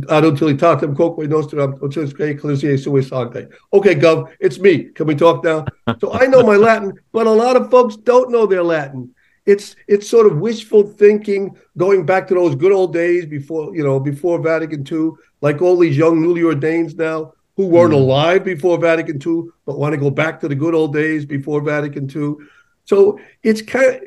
ad 0.09 0.25
utilitatem 0.25 0.95
quoque 0.95 1.27
nostram, 1.29 1.79
utilitque 1.79 2.37
ecclesiae 2.37 2.79
sui 2.79 3.03
sancte. 3.03 3.49
Okay, 3.73 3.95
Gov, 3.95 4.31
it's 4.41 4.59
me. 4.59 4.85
Can 4.85 5.07
we 5.07 5.15
talk 5.15 5.45
now? 5.45 5.65
so 6.01 6.13
I 6.13 6.27
know 6.27 6.43
my 6.43 6.57
Latin, 6.57 6.99
but 7.13 7.27
a 7.27 7.31
lot 7.31 7.57
of 7.57 7.71
folks 7.71 7.97
don't 7.97 8.31
know 8.31 8.47
their 8.47 8.63
Latin. 8.63 9.15
It's 9.45 9.75
it's 9.89 10.09
sort 10.09 10.27
of 10.27 10.39
wishful 10.39 10.85
thinking, 10.85 11.57
going 11.77 12.07
back 12.07 12.29
to 12.29 12.35
those 12.35 12.55
good 12.55 12.71
old 12.73 12.93
days 12.93 13.27
before 13.27 13.75
you 13.75 13.83
know 13.83 13.99
before 13.99 14.41
Vatican 14.41 14.87
II, 14.91 15.13
like 15.41 15.61
all 15.63 15.77
these 15.77 15.97
young 15.97 16.23
newly 16.23 16.43
ordained 16.43 16.97
now 16.97 17.33
who 17.63 17.69
weren't 17.69 17.93
mm. 17.93 17.97
alive 17.97 18.45
before 18.45 18.77
Vatican 18.77 19.21
II, 19.25 19.51
but 19.65 19.79
want 19.79 19.93
to 19.93 19.99
go 19.99 20.11
back 20.11 20.41
to 20.41 20.49
the 20.49 20.55
good 20.55 20.75
old 20.75 20.93
days 20.93 21.25
before 21.25 21.61
Vatican 21.61 22.11
II. 22.11 22.35
So 22.85 23.21
it's 23.43 23.63
kind 23.63 23.95
of 23.95 24.03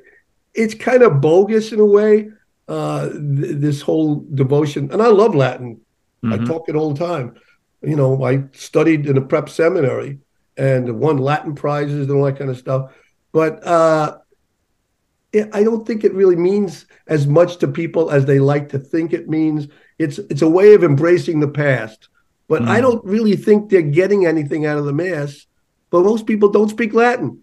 it's 0.53 0.73
kind 0.73 1.03
of 1.03 1.21
bogus 1.21 1.71
in 1.71 1.79
a 1.79 1.85
way. 1.85 2.29
Uh, 2.67 3.09
th- 3.09 3.57
this 3.57 3.81
whole 3.81 4.25
devotion, 4.33 4.91
and 4.91 5.01
I 5.01 5.07
love 5.07 5.35
Latin. 5.35 5.81
Mm-hmm. 6.23 6.33
I 6.33 6.45
talk 6.45 6.67
it 6.67 6.75
all 6.75 6.93
the 6.93 7.05
time. 7.05 7.35
You 7.83 7.95
know, 7.95 8.23
I 8.23 8.45
studied 8.53 9.05
in 9.05 9.17
a 9.17 9.21
prep 9.21 9.49
seminary 9.49 10.19
and 10.57 10.99
won 10.99 11.17
Latin 11.17 11.53
prizes 11.53 12.07
and 12.07 12.17
all 12.17 12.25
that 12.25 12.39
kind 12.39 12.49
of 12.49 12.57
stuff. 12.57 12.91
But 13.31 13.63
uh, 13.63 14.17
it, 15.31 15.49
I 15.53 15.63
don't 15.63 15.85
think 15.85 16.03
it 16.03 16.13
really 16.15 16.35
means 16.35 16.87
as 17.07 17.27
much 17.27 17.57
to 17.57 17.67
people 17.67 18.09
as 18.09 18.25
they 18.25 18.39
like 18.39 18.69
to 18.69 18.79
think 18.79 19.13
it 19.13 19.29
means. 19.29 19.67
It's 19.99 20.17
it's 20.17 20.41
a 20.41 20.49
way 20.49 20.73
of 20.73 20.83
embracing 20.83 21.39
the 21.39 21.47
past. 21.47 22.09
But 22.47 22.63
mm. 22.63 22.67
I 22.67 22.81
don't 22.81 23.03
really 23.05 23.35
think 23.35 23.69
they're 23.69 23.81
getting 23.81 24.25
anything 24.25 24.65
out 24.65 24.77
of 24.77 24.85
the 24.85 24.93
mass. 24.93 25.45
But 25.89 26.03
most 26.03 26.25
people 26.25 26.49
don't 26.49 26.69
speak 26.69 26.93
Latin. 26.93 27.41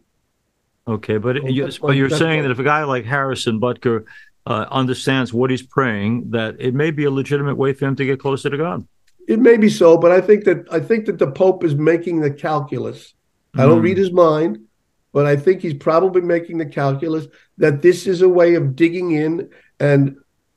Okay, 0.86 1.18
but, 1.18 1.50
you, 1.50 1.70
but 1.80 1.92
you're 1.92 2.10
saying 2.10 2.42
that 2.42 2.50
if 2.50 2.58
a 2.58 2.64
guy 2.64 2.82
like 2.84 3.04
Harrison 3.04 3.60
Butker 3.60 4.04
uh, 4.46 4.66
understands 4.70 5.32
what 5.32 5.50
he's 5.50 5.62
praying, 5.62 6.30
that 6.30 6.56
it 6.58 6.74
may 6.74 6.90
be 6.90 7.04
a 7.04 7.10
legitimate 7.10 7.56
way 7.56 7.72
for 7.72 7.86
him 7.86 7.96
to 7.96 8.04
get 8.04 8.18
closer 8.18 8.50
to 8.50 8.56
God. 8.56 8.86
It 9.28 9.38
may 9.38 9.56
be 9.56 9.68
so, 9.68 9.96
but 9.96 10.10
I 10.10 10.20
think 10.20 10.44
that 10.44 10.66
I 10.72 10.80
think 10.80 11.06
that 11.06 11.18
the 11.18 11.30
Pope 11.30 11.62
is 11.62 11.76
making 11.76 12.20
the 12.20 12.30
calculus. 12.32 13.14
I 13.54 13.64
don't 13.64 13.80
mm. 13.80 13.84
read 13.84 13.96
his 13.96 14.10
mind, 14.10 14.58
but 15.12 15.26
I 15.26 15.36
think 15.36 15.62
he's 15.62 15.74
probably 15.74 16.22
making 16.22 16.58
the 16.58 16.66
calculus 16.66 17.26
that 17.58 17.82
this 17.82 18.08
is 18.08 18.22
a 18.22 18.28
way 18.28 18.54
of 18.54 18.74
digging 18.74 19.12
in 19.12 19.50
and 19.78 20.16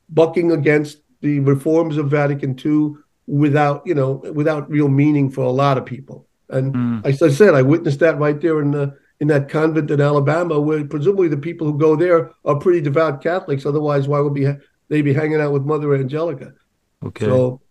bucking 0.09 0.51
against 0.51 0.97
the 1.21 1.39
reforms 1.41 1.97
of 1.97 2.09
Vatican 2.09 2.59
II 2.63 2.95
without, 3.27 3.83
you 3.85 3.95
know, 3.95 4.13
without 4.33 4.69
real 4.69 4.89
meaning 4.89 5.29
for 5.29 5.43
a 5.43 5.51
lot 5.51 5.77
of 5.77 5.85
people. 5.85 6.27
And 6.49 6.73
mm. 6.73 7.05
as 7.05 7.21
I 7.21 7.29
said, 7.29 7.55
I 7.55 7.61
witnessed 7.61 7.99
that 7.99 8.19
right 8.19 8.39
there 8.39 8.61
in 8.61 8.71
the 8.71 8.97
in 9.19 9.27
that 9.29 9.47
convent 9.47 9.89
in 9.91 10.01
Alabama, 10.01 10.59
where 10.59 10.83
presumably 10.85 11.27
the 11.27 11.37
people 11.37 11.65
who 11.65 11.77
go 11.77 11.95
there 11.95 12.31
are 12.43 12.59
pretty 12.59 12.81
devout 12.81 13.21
Catholics. 13.21 13.65
Otherwise, 13.65 14.07
why 14.07 14.19
would 14.19 14.33
be 14.33 14.51
they 14.89 15.01
be 15.01 15.13
hanging 15.13 15.39
out 15.39 15.53
with 15.53 15.63
Mother 15.63 15.95
Angelica? 15.95 16.53
Okay. 17.03 17.25
So, 17.25 17.61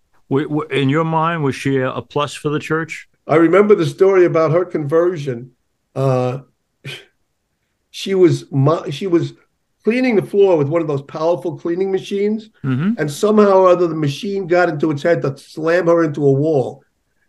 in 0.70 0.88
your 0.88 1.04
mind, 1.04 1.44
was 1.44 1.54
she 1.54 1.78
a 1.78 2.00
plus 2.02 2.34
for 2.34 2.48
the 2.48 2.58
church? 2.58 3.08
I 3.26 3.36
remember 3.36 3.74
the 3.74 3.86
story 3.86 4.24
about 4.24 4.52
her 4.52 4.64
conversion. 4.64 5.52
Uh, 5.94 6.40
she 7.90 8.14
was 8.14 8.44
she 8.90 9.06
was 9.06 9.34
cleaning 9.84 10.16
the 10.16 10.22
floor 10.22 10.56
with 10.56 10.68
one 10.68 10.82
of 10.82 10.88
those 10.88 11.02
powerful 11.02 11.58
cleaning 11.58 11.92
machines, 11.92 12.50
mm-hmm. 12.64 12.94
and 12.98 13.10
somehow 13.10 13.58
or 13.58 13.68
other 13.68 13.86
the 13.86 13.94
machine 13.94 14.46
got 14.46 14.68
into 14.68 14.90
its 14.90 15.02
head 15.02 15.22
to 15.22 15.36
slam 15.36 15.86
her 15.86 16.02
into 16.02 16.26
a 16.26 16.32
wall, 16.32 16.82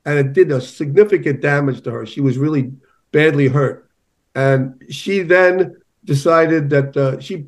and 0.05 0.17
it 0.17 0.33
did 0.33 0.51
a 0.51 0.61
significant 0.61 1.41
damage 1.41 1.81
to 1.81 1.91
her. 1.91 2.05
She 2.05 2.21
was 2.21 2.37
really 2.37 2.71
badly 3.11 3.47
hurt. 3.47 3.89
And 4.35 4.83
she 4.89 5.21
then 5.21 5.77
decided 6.03 6.69
that 6.69 6.97
uh, 6.97 7.19
she 7.19 7.47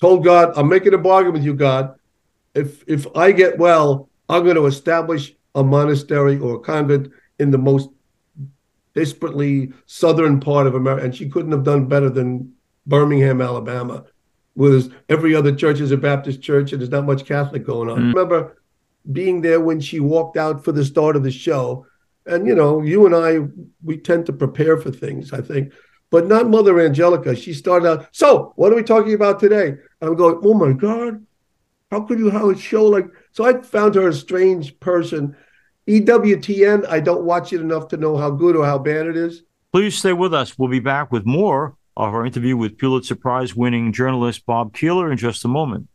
told 0.00 0.24
God, 0.24 0.52
I'm 0.56 0.68
making 0.68 0.94
a 0.94 0.98
bargain 0.98 1.32
with 1.32 1.44
you, 1.44 1.54
God. 1.54 1.94
If 2.54 2.84
if 2.86 3.06
I 3.16 3.32
get 3.32 3.58
well, 3.58 4.08
I'm 4.28 4.44
going 4.44 4.56
to 4.56 4.66
establish 4.66 5.34
a 5.54 5.62
monastery 5.62 6.38
or 6.38 6.56
a 6.56 6.60
convent 6.60 7.12
in 7.38 7.50
the 7.50 7.58
most 7.58 7.90
desperately 8.94 9.72
southern 9.86 10.40
part 10.40 10.66
of 10.66 10.74
America. 10.74 11.04
And 11.04 11.14
she 11.14 11.28
couldn't 11.28 11.52
have 11.52 11.64
done 11.64 11.86
better 11.86 12.10
than 12.10 12.52
Birmingham, 12.86 13.40
Alabama. 13.40 14.04
Whereas 14.54 14.90
every 15.08 15.34
other 15.34 15.54
church 15.54 15.80
is 15.80 15.90
a 15.90 15.96
Baptist 15.96 16.42
church 16.42 16.72
and 16.72 16.80
there's 16.80 16.90
not 16.90 17.06
much 17.06 17.24
Catholic 17.24 17.64
going 17.64 17.88
on. 17.88 17.98
Mm. 17.98 18.02
I 18.02 18.06
remember 18.08 18.62
being 19.10 19.40
there 19.40 19.60
when 19.60 19.80
she 19.80 20.00
walked 20.00 20.36
out 20.36 20.64
for 20.64 20.72
the 20.72 20.84
start 20.84 21.16
of 21.16 21.22
the 21.22 21.30
show. 21.30 21.86
And, 22.26 22.46
you 22.46 22.54
know, 22.54 22.82
you 22.82 23.06
and 23.06 23.14
I, 23.14 23.40
we 23.82 23.96
tend 23.96 24.26
to 24.26 24.32
prepare 24.32 24.76
for 24.76 24.90
things, 24.90 25.32
I 25.32 25.40
think, 25.40 25.72
but 26.10 26.26
not 26.26 26.48
Mother 26.48 26.78
Angelica. 26.80 27.34
She 27.34 27.52
started 27.52 27.88
out, 27.88 28.08
so 28.12 28.52
what 28.56 28.72
are 28.72 28.76
we 28.76 28.82
talking 28.84 29.14
about 29.14 29.40
today? 29.40 29.74
I'm 30.00 30.14
going, 30.14 30.40
oh 30.44 30.54
my 30.54 30.72
God, 30.72 31.24
how 31.90 32.02
could 32.02 32.18
you 32.18 32.30
have 32.30 32.44
a 32.44 32.56
show 32.56 32.84
like, 32.84 33.06
so 33.32 33.44
I 33.44 33.60
found 33.62 33.96
her 33.96 34.08
a 34.08 34.14
strange 34.14 34.78
person. 34.78 35.36
EWTN, 35.88 36.86
I 36.88 37.00
don't 37.00 37.24
watch 37.24 37.52
it 37.52 37.60
enough 37.60 37.88
to 37.88 37.96
know 37.96 38.16
how 38.16 38.30
good 38.30 38.54
or 38.54 38.64
how 38.64 38.78
bad 38.78 39.06
it 39.06 39.16
is. 39.16 39.42
Please 39.72 39.98
stay 39.98 40.12
with 40.12 40.32
us. 40.32 40.56
We'll 40.56 40.68
be 40.68 40.80
back 40.80 41.10
with 41.10 41.26
more 41.26 41.76
of 41.96 42.14
our 42.14 42.24
interview 42.24 42.56
with 42.56 42.78
Pulitzer 42.78 43.16
Prize 43.16 43.54
winning 43.54 43.92
journalist 43.92 44.46
Bob 44.46 44.74
Keeler 44.74 45.10
in 45.10 45.18
just 45.18 45.44
a 45.44 45.48
moment. 45.48 45.88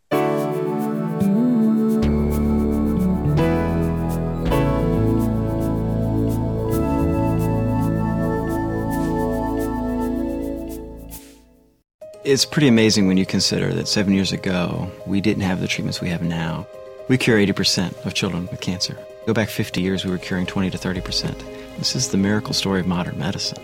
It's 12.28 12.44
pretty 12.44 12.68
amazing 12.68 13.08
when 13.08 13.16
you 13.16 13.26
consider 13.26 13.74
that 13.74 13.88
seven 13.88 14.14
years 14.14 14.34
ago, 14.34 14.92
we 15.06 15.22
didn't 15.22 15.44
have 15.44 15.62
the 15.62 15.68
treatments 15.68 16.02
we 16.02 16.10
have 16.10 16.22
now. 16.22 16.68
We 17.08 17.18
cure 17.18 17.38
80% 17.38 18.06
of 18.06 18.14
children 18.14 18.48
with 18.52 18.60
cancer. 18.60 18.98
Go 19.26 19.34
back 19.34 19.48
50 19.48 19.82
years, 19.82 20.04
we 20.04 20.12
were 20.12 20.18
curing 20.18 20.46
20 20.46 20.70
to 20.72 20.78
30%. 20.78 21.78
This 21.78 21.96
is 21.96 22.10
the 22.10 22.18
miracle 22.18 22.54
story 22.54 22.82
of 22.82 22.86
modern 22.86 23.18
medicine. 23.18 23.64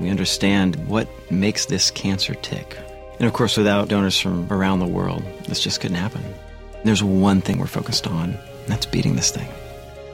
We 0.00 0.10
understand 0.10 0.76
what 0.88 1.08
makes 1.30 1.66
this 1.66 1.90
cancer 1.90 2.34
tick. 2.34 2.76
And 3.18 3.26
of 3.26 3.32
course, 3.32 3.56
without 3.56 3.88
donors 3.88 4.18
from 4.18 4.50
around 4.52 4.80
the 4.80 4.86
world, 4.86 5.22
this 5.46 5.60
just 5.60 5.80
couldn't 5.80 5.96
happen. 5.96 6.22
There's 6.84 7.02
one 7.02 7.40
thing 7.40 7.58
we're 7.58 7.66
focused 7.66 8.06
on, 8.06 8.30
and 8.30 8.66
that's 8.66 8.86
beating 8.86 9.14
this 9.14 9.30
thing. 9.30 9.48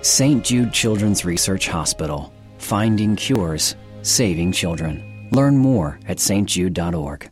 St. 0.03 0.45
Jude 0.45 0.73
Children's 0.73 1.25
Research 1.25 1.69
Hospital. 1.69 2.33
Finding 2.59 3.17
cures, 3.17 3.77
saving 4.03 4.53
children. 4.53 5.29
Learn 5.33 5.57
more 5.57 5.99
at 6.09 6.19
stjude.org. 6.19 7.31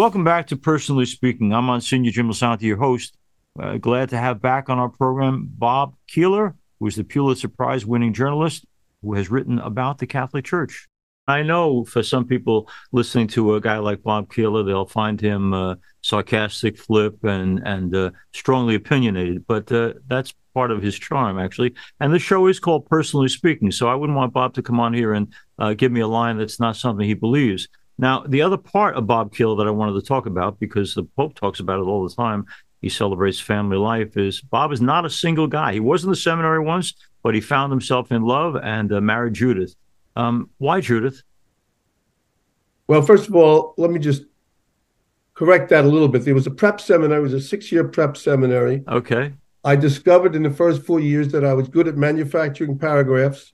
Welcome 0.00 0.24
back 0.24 0.46
to 0.46 0.56
Personally 0.56 1.04
Speaking. 1.04 1.52
I'm 1.52 1.64
Monsignor 1.64 2.10
Jim 2.10 2.30
Lisante, 2.30 2.62
your 2.62 2.78
host. 2.78 3.18
Uh, 3.62 3.76
glad 3.76 4.08
to 4.08 4.16
have 4.16 4.40
back 4.40 4.70
on 4.70 4.78
our 4.78 4.88
program 4.88 5.46
Bob 5.58 5.94
Keeler, 6.08 6.56
who 6.78 6.86
is 6.86 6.96
the 6.96 7.04
Pulitzer 7.04 7.48
Prize 7.48 7.84
winning 7.84 8.14
journalist 8.14 8.64
who 9.02 9.12
has 9.12 9.30
written 9.30 9.58
about 9.58 9.98
the 9.98 10.06
Catholic 10.06 10.46
Church. 10.46 10.88
I 11.28 11.42
know 11.42 11.84
for 11.84 12.02
some 12.02 12.24
people 12.24 12.70
listening 12.92 13.26
to 13.28 13.56
a 13.56 13.60
guy 13.60 13.76
like 13.76 14.02
Bob 14.02 14.32
Keeler, 14.32 14.62
they'll 14.62 14.86
find 14.86 15.20
him 15.20 15.52
uh, 15.52 15.74
sarcastic, 16.00 16.78
flip, 16.78 17.22
and 17.22 17.60
and 17.66 17.94
uh, 17.94 18.10
strongly 18.32 18.76
opinionated. 18.76 19.46
But 19.46 19.70
uh, 19.70 19.92
that's 20.06 20.32
part 20.54 20.70
of 20.70 20.82
his 20.82 20.98
charm, 20.98 21.38
actually. 21.38 21.74
And 22.00 22.10
the 22.10 22.18
show 22.18 22.46
is 22.46 22.58
called 22.58 22.88
Personally 22.88 23.28
Speaking, 23.28 23.70
so 23.70 23.86
I 23.86 23.96
wouldn't 23.96 24.16
want 24.16 24.32
Bob 24.32 24.54
to 24.54 24.62
come 24.62 24.80
on 24.80 24.94
here 24.94 25.12
and 25.12 25.30
uh, 25.58 25.74
give 25.74 25.92
me 25.92 26.00
a 26.00 26.08
line 26.08 26.38
that's 26.38 26.58
not 26.58 26.76
something 26.76 27.06
he 27.06 27.12
believes. 27.12 27.68
Now, 28.00 28.24
the 28.26 28.40
other 28.40 28.56
part 28.56 28.96
of 28.96 29.06
Bob 29.06 29.34
Keeler 29.34 29.56
that 29.56 29.66
I 29.68 29.70
wanted 29.70 29.92
to 29.92 30.06
talk 30.06 30.24
about, 30.24 30.58
because 30.58 30.94
the 30.94 31.02
Pope 31.02 31.34
talks 31.34 31.60
about 31.60 31.80
it 31.80 31.82
all 31.82 32.08
the 32.08 32.14
time, 32.14 32.46
he 32.80 32.88
celebrates 32.88 33.38
family 33.38 33.76
life, 33.76 34.16
is 34.16 34.40
Bob 34.40 34.72
is 34.72 34.80
not 34.80 35.04
a 35.04 35.10
single 35.10 35.46
guy. 35.46 35.74
He 35.74 35.80
was 35.80 36.02
in 36.02 36.08
the 36.08 36.16
seminary 36.16 36.60
once, 36.60 36.94
but 37.22 37.34
he 37.34 37.42
found 37.42 37.70
himself 37.70 38.10
in 38.10 38.22
love 38.22 38.56
and 38.56 38.90
uh, 38.90 39.02
married 39.02 39.34
Judith. 39.34 39.74
Um, 40.16 40.48
why 40.56 40.80
Judith? 40.80 41.22
Well, 42.86 43.02
first 43.02 43.28
of 43.28 43.36
all, 43.36 43.74
let 43.76 43.90
me 43.90 43.98
just 43.98 44.22
correct 45.34 45.68
that 45.68 45.84
a 45.84 45.88
little 45.88 46.08
bit. 46.08 46.24
There 46.24 46.34
was 46.34 46.46
a 46.46 46.50
prep 46.50 46.80
seminary, 46.80 47.20
it 47.20 47.22
was 47.22 47.34
a 47.34 47.40
six 47.40 47.70
year 47.70 47.84
prep 47.84 48.16
seminary. 48.16 48.82
Okay. 48.88 49.34
I 49.62 49.76
discovered 49.76 50.34
in 50.34 50.42
the 50.42 50.50
first 50.50 50.86
four 50.86 51.00
years 51.00 51.32
that 51.32 51.44
I 51.44 51.52
was 51.52 51.68
good 51.68 51.86
at 51.86 51.98
manufacturing 51.98 52.78
paragraphs. 52.78 53.52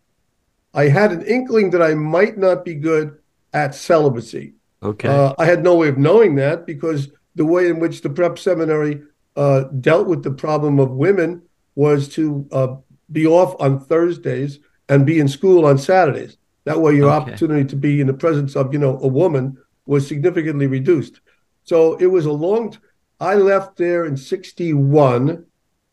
I 0.72 0.86
had 0.86 1.10
an 1.10 1.22
inkling 1.22 1.70
that 1.70 1.82
I 1.82 1.94
might 1.94 2.38
not 2.38 2.64
be 2.64 2.76
good 2.76 3.18
at 3.56 3.74
celibacy. 3.74 4.52
Okay. 4.82 5.08
Uh, 5.08 5.34
I 5.38 5.46
had 5.46 5.64
no 5.64 5.74
way 5.76 5.88
of 5.88 5.96
knowing 5.96 6.34
that 6.36 6.66
because 6.66 7.08
the 7.34 7.44
way 7.46 7.68
in 7.68 7.80
which 7.80 8.02
the 8.02 8.10
prep 8.10 8.38
seminary 8.38 9.02
uh, 9.34 9.64
dealt 9.80 10.06
with 10.06 10.22
the 10.22 10.30
problem 10.30 10.78
of 10.78 10.90
women 10.90 11.42
was 11.74 12.08
to 12.10 12.46
uh, 12.52 12.76
be 13.10 13.26
off 13.26 13.56
on 13.58 13.80
Thursdays 13.80 14.60
and 14.90 15.06
be 15.06 15.18
in 15.18 15.26
school 15.26 15.64
on 15.64 15.78
Saturdays. 15.78 16.36
That 16.64 16.80
way, 16.80 16.94
your 16.96 17.10
okay. 17.10 17.16
opportunity 17.16 17.64
to 17.64 17.76
be 17.76 18.00
in 18.00 18.06
the 18.06 18.14
presence 18.14 18.56
of, 18.56 18.72
you 18.72 18.78
know, 18.78 18.98
a 19.00 19.08
woman 19.08 19.56
was 19.86 20.06
significantly 20.06 20.66
reduced. 20.66 21.20
So 21.64 21.94
it 21.94 22.06
was 22.06 22.26
a 22.26 22.32
long. 22.32 22.72
T- 22.72 22.78
I 23.20 23.34
left 23.36 23.76
there 23.76 24.04
in 24.04 24.16
'61. 24.16 25.46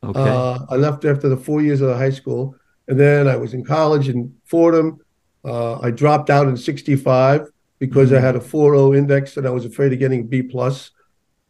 Okay. 0.03 0.19
Uh, 0.19 0.59
I 0.69 0.75
left 0.75 1.05
after 1.05 1.29
the 1.29 1.37
four 1.37 1.61
years 1.61 1.79
of 1.79 1.87
the 1.87 1.97
high 1.97 2.09
school, 2.09 2.55
and 2.87 2.99
then 2.99 3.27
I 3.27 3.37
was 3.37 3.53
in 3.53 3.63
college 3.63 4.09
in 4.09 4.35
Fordham. 4.43 4.99
Uh, 5.45 5.79
I 5.79 5.91
dropped 5.91 6.29
out 6.29 6.47
in 6.47 6.57
'65 6.57 7.52
because 7.83 8.11
mm-hmm. 8.11 8.23
I 8.23 8.25
had 8.25 8.37
a 8.37 8.39
4.0 8.39 8.97
index 8.97 9.35
and 9.35 9.45
I 9.45 9.49
was 9.49 9.65
afraid 9.65 9.91
of 9.91 9.99
getting 9.99 10.25
B 10.25 10.41
plus. 10.41 10.91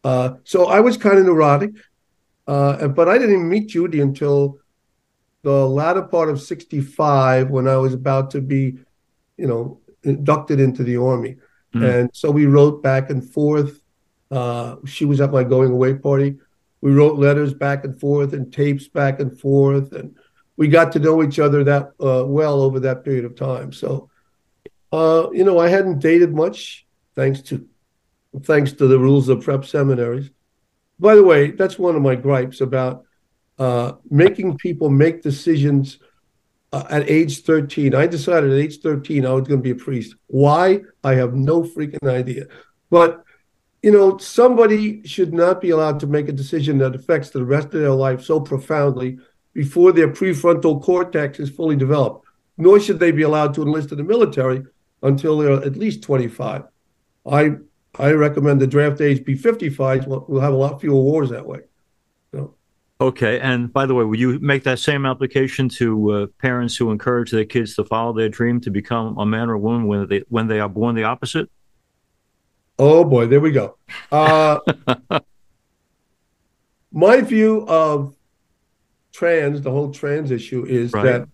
Uh, 0.02 0.30
so 0.42 0.66
I 0.66 0.80
was 0.80 0.96
kind 0.96 1.16
of 1.16 1.26
neurotic, 1.26 1.70
uh, 2.48 2.88
but 2.88 3.08
I 3.08 3.18
didn't 3.18 3.48
meet 3.48 3.68
Judy 3.68 4.00
until 4.00 4.58
the 5.42 5.64
latter 5.64 6.02
part 6.02 6.28
of 6.28 6.42
'65 6.42 7.50
when 7.50 7.68
I 7.68 7.76
was 7.76 7.94
about 7.94 8.32
to 8.32 8.40
be, 8.40 8.78
you 9.36 9.46
know, 9.46 9.80
inducted 10.02 10.58
into 10.58 10.82
the 10.82 10.96
army. 10.96 11.36
Mm-hmm. 11.72 11.84
And 11.84 12.10
so 12.12 12.32
we 12.32 12.46
wrote 12.46 12.82
back 12.82 13.10
and 13.10 13.24
forth. 13.24 13.80
Uh, 14.28 14.76
she 14.84 15.04
was 15.04 15.20
at 15.20 15.30
my 15.30 15.44
going 15.44 15.70
away 15.70 15.94
party. 15.94 16.36
We 16.80 16.90
wrote 16.90 17.16
letters 17.16 17.54
back 17.54 17.84
and 17.84 17.98
forth 18.00 18.32
and 18.32 18.52
tapes 18.52 18.88
back 18.88 19.20
and 19.20 19.38
forth, 19.38 19.92
and 19.92 20.16
we 20.56 20.66
got 20.66 20.90
to 20.94 20.98
know 20.98 21.22
each 21.22 21.38
other 21.38 21.62
that 21.62 21.92
uh, 22.00 22.24
well 22.26 22.60
over 22.60 22.80
that 22.80 23.04
period 23.04 23.24
of 23.24 23.36
time. 23.36 23.72
So 23.72 24.10
uh, 24.94 25.30
you 25.32 25.42
know, 25.42 25.58
I 25.58 25.68
hadn't 25.68 25.98
dated 25.98 26.32
much, 26.32 26.86
thanks 27.16 27.40
to 27.42 27.66
thanks 28.42 28.72
to 28.74 28.86
the 28.86 28.98
rules 28.98 29.28
of 29.28 29.42
prep 29.42 29.64
seminaries. 29.64 30.30
By 31.00 31.16
the 31.16 31.24
way, 31.24 31.50
that's 31.50 31.78
one 31.78 31.96
of 31.96 32.02
my 32.02 32.14
gripes 32.14 32.60
about 32.60 33.04
uh, 33.58 33.92
making 34.08 34.56
people 34.58 34.90
make 34.90 35.22
decisions 35.22 35.98
uh, 36.72 36.84
at 36.90 37.10
age 37.10 37.42
13. 37.42 37.94
I 37.94 38.06
decided 38.06 38.52
at 38.52 38.58
age 38.58 38.80
13 38.80 39.26
I 39.26 39.32
was 39.32 39.48
going 39.48 39.60
to 39.60 39.64
be 39.64 39.70
a 39.72 39.74
priest. 39.74 40.14
Why? 40.28 40.82
I 41.02 41.14
have 41.14 41.34
no 41.34 41.62
freaking 41.62 42.08
idea. 42.08 42.46
But 42.88 43.24
you 43.82 43.90
know, 43.90 44.16
somebody 44.18 45.04
should 45.04 45.34
not 45.34 45.60
be 45.60 45.70
allowed 45.70 45.98
to 46.00 46.06
make 46.06 46.28
a 46.28 46.32
decision 46.32 46.78
that 46.78 46.94
affects 46.94 47.30
the 47.30 47.44
rest 47.44 47.66
of 47.66 47.80
their 47.80 47.90
life 47.90 48.22
so 48.22 48.40
profoundly 48.40 49.18
before 49.52 49.90
their 49.90 50.08
prefrontal 50.08 50.80
cortex 50.80 51.40
is 51.40 51.50
fully 51.50 51.76
developed. 51.76 52.26
Nor 52.56 52.78
should 52.78 53.00
they 53.00 53.10
be 53.10 53.22
allowed 53.22 53.54
to 53.54 53.62
enlist 53.62 53.90
in 53.90 53.98
the 53.98 54.04
military 54.04 54.64
until 55.04 55.38
they're 55.38 55.52
at 55.52 55.76
least 55.76 56.02
25. 56.02 56.64
I 57.30 57.52
I 57.96 58.10
recommend 58.12 58.60
the 58.60 58.66
draft 58.66 59.00
age 59.00 59.24
be 59.24 59.36
55. 59.36 60.06
We'll, 60.06 60.24
we'll 60.28 60.40
have 60.40 60.52
a 60.52 60.56
lot 60.56 60.80
fewer 60.80 61.00
wars 61.00 61.30
that 61.30 61.46
way. 61.46 61.60
So. 62.32 62.56
Okay. 63.00 63.38
And 63.38 63.72
by 63.72 63.86
the 63.86 63.94
way, 63.94 64.04
will 64.04 64.18
you 64.18 64.40
make 64.40 64.64
that 64.64 64.80
same 64.80 65.06
application 65.06 65.68
to 65.70 66.10
uh, 66.10 66.26
parents 66.40 66.76
who 66.76 66.90
encourage 66.90 67.30
their 67.30 67.44
kids 67.44 67.76
to 67.76 67.84
follow 67.84 68.12
their 68.12 68.28
dream 68.28 68.60
to 68.62 68.70
become 68.70 69.16
a 69.18 69.26
man 69.26 69.48
or 69.48 69.54
a 69.54 69.58
woman 69.58 69.86
when 69.86 70.08
they 70.08 70.24
when 70.28 70.48
they 70.48 70.58
are 70.58 70.68
born 70.68 70.96
the 70.96 71.04
opposite? 71.04 71.48
Oh 72.78 73.04
boy, 73.04 73.26
there 73.26 73.40
we 73.40 73.52
go. 73.52 73.78
Uh, 74.10 74.58
my 76.92 77.20
view 77.20 77.64
of 77.68 78.16
trans, 79.12 79.60
the 79.60 79.70
whole 79.70 79.92
trans 79.92 80.32
issue, 80.32 80.64
is 80.64 80.92
right. 80.92 81.04
that 81.04 81.28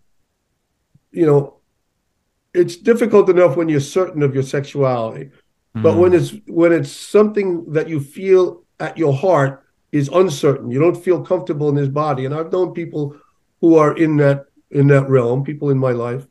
you 1.10 1.24
know 1.24 1.59
it's 2.52 2.76
difficult 2.76 3.28
enough 3.30 3.56
when 3.56 3.68
you're 3.68 3.80
certain 3.80 4.22
of 4.22 4.34
your 4.34 4.42
sexuality, 4.42 5.30
but 5.74 5.96
when 5.96 6.12
it's 6.12 6.34
when 6.46 6.72
it's 6.72 6.90
something 6.90 7.72
that 7.72 7.88
you 7.88 8.00
feel 8.00 8.64
at 8.80 8.98
your 8.98 9.14
heart 9.14 9.64
is 9.92 10.08
uncertain, 10.08 10.70
you 10.70 10.80
don't 10.80 10.96
feel 10.96 11.22
comfortable 11.22 11.68
in 11.68 11.76
this 11.76 11.88
body. 11.88 12.24
And 12.24 12.34
I've 12.34 12.52
known 12.52 12.74
people 12.74 13.16
who 13.60 13.76
are 13.76 13.96
in 13.96 14.16
that 14.16 14.46
in 14.70 14.88
that 14.88 15.08
realm, 15.08 15.44
people 15.44 15.70
in 15.70 15.78
my 15.78 15.92
life, 15.92 16.26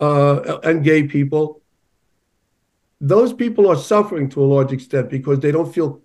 uh, 0.00 0.58
and 0.62 0.84
gay 0.84 1.02
people. 1.02 1.60
Those 3.00 3.34
people 3.34 3.68
are 3.68 3.76
suffering 3.76 4.30
to 4.30 4.42
a 4.42 4.46
large 4.46 4.72
extent 4.72 5.10
because 5.10 5.40
they 5.40 5.52
don't 5.52 5.72
feel 5.72 6.00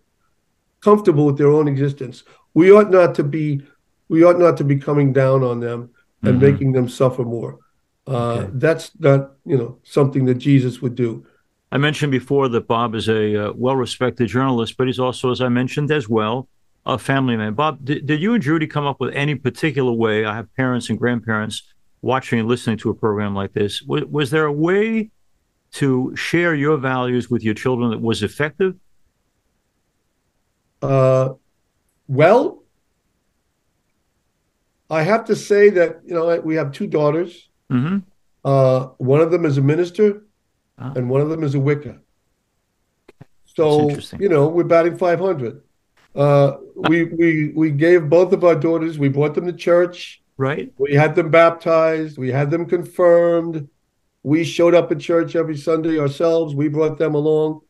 comfortable 0.82 1.25
with 1.25 1.38
their 1.38 1.52
own 1.52 1.67
existence. 1.67 2.23
We 2.54 2.71
ought 2.71 2.91
not 2.91 3.15
to 3.15 3.23
be 3.23 3.62
we 4.10 4.23
ought 4.23 4.39
not 4.39 4.58
to 4.58 4.63
be 4.63 4.78
coming 4.78 5.13
down 5.13 5.43
on 5.43 5.60
them 5.60 5.91
and 6.23 6.41
mm-hmm. 6.41 6.52
making 6.52 6.71
them 6.73 6.89
suffer 6.89 7.23
more. 7.23 7.60
Uh, 8.10 8.12
okay. 8.12 8.50
That's 8.54 8.91
not, 9.00 9.34
you 9.45 9.58
know, 9.58 9.78
something 9.84 10.26
that 10.26 10.36
Jesus 10.36 10.82
would 10.82 10.95
do. 10.95 11.26
I 11.72 11.78
mentioned 11.78 12.12
before 12.12 12.50
that 12.50 12.67
Bob 12.67 12.95
is 12.95 13.08
a 13.08 13.50
uh, 13.50 13.54
well-respected 13.56 14.28
journalist, 14.28 14.76
but 14.78 14.88
he's 14.88 15.00
also, 15.00 15.30
as 15.30 15.41
I 15.41 15.50
mentioned 15.50 15.91
as 15.91 16.10
well, 16.10 16.48
a 16.86 16.98
family 16.98 17.38
man. 17.38 17.54
Bob, 17.54 17.86
did, 17.86 18.08
did 18.08 18.22
you 18.22 18.34
and 18.34 18.41
Judy 18.41 18.65
come 18.65 18.86
up 18.86 19.00
with 19.00 19.13
any 19.13 19.36
particular 19.36 19.91
way? 19.91 20.26
I 20.26 20.36
have 20.36 20.54
parents 20.56 20.89
and 20.89 20.98
grandparents 20.98 21.62
watching 22.02 22.39
and 22.39 22.48
listening 22.48 22.78
to 22.78 22.89
a 22.89 22.95
program 22.95 23.36
like 23.36 23.54
this. 23.54 23.84
Was, 23.84 24.06
was 24.06 24.32
there 24.32 24.45
a 24.45 24.52
way 24.52 25.12
to 25.74 26.15
share 26.15 26.56
your 26.56 26.78
values 26.78 27.30
with 27.30 27.43
your 27.43 27.54
children 27.54 27.91
that 27.91 28.02
was 28.02 28.24
effective? 28.24 28.76
Uh, 30.82 31.34
well, 32.08 32.63
I 34.89 35.04
have 35.04 35.26
to 35.26 35.36
say 35.36 35.69
that 35.69 36.00
you 36.06 36.15
know 36.15 36.39
we 36.39 36.56
have 36.56 36.72
two 36.72 36.88
daughters. 36.88 37.48
Mm-hmm. 37.71 37.97
Uh, 38.43 38.79
one 38.97 39.21
of 39.21 39.32
them 39.32 39.45
is 39.45 39.58
a 39.58 39.62
minister, 39.62 40.23
Ah. 40.77 40.93
and 40.95 41.10
one 41.10 41.21
of 41.21 41.29
them 41.29 41.43
is 41.43 41.55
a 41.55 41.60
Wicca. 41.60 41.99
So 43.45 43.89
you 44.17 44.29
know 44.29 44.47
we're 44.47 44.63
batting 44.63 44.97
500. 44.97 45.62
Uh, 46.15 46.58
we 46.75 47.03
we 47.05 47.51
we 47.55 47.71
gave 47.71 48.10
both 48.10 48.32
of 48.34 48.43
our 48.43 48.55
daughters. 48.55 48.97
We 48.97 49.10
brought 49.10 49.36
them 49.36 49.45
to 49.45 49.53
church. 49.53 50.21
Right? 50.38 50.71
We 50.77 50.93
had 50.93 51.15
them 51.15 51.29
baptized. 51.29 52.17
We 52.17 52.32
had 52.32 52.49
them 52.49 52.65
confirmed. 52.65 53.67
We 54.23 54.43
showed 54.45 54.73
up 54.73 54.91
at 54.91 54.99
church 54.99 55.36
every 55.36 55.58
Sunday 55.58 55.99
ourselves. 55.99 56.55
We 56.55 56.69
brought 56.69 56.97
them 56.97 57.13
along. 57.13 57.62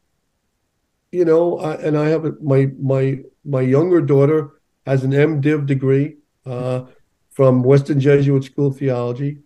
You 1.11 1.25
know, 1.25 1.57
I, 1.59 1.73
and 1.75 1.97
I 1.97 2.09
have 2.09 2.25
a, 2.25 2.33
my 2.41 2.69
my 2.79 3.23
my 3.43 3.61
younger 3.61 4.01
daughter 4.01 4.51
has 4.85 5.03
an 5.03 5.11
MDiv 5.11 5.65
degree 5.65 6.17
uh, 6.45 6.83
from 7.31 7.63
Weston 7.63 7.99
Jesuit 7.99 8.43
School 8.43 8.67
of 8.67 8.77
Theology, 8.77 9.39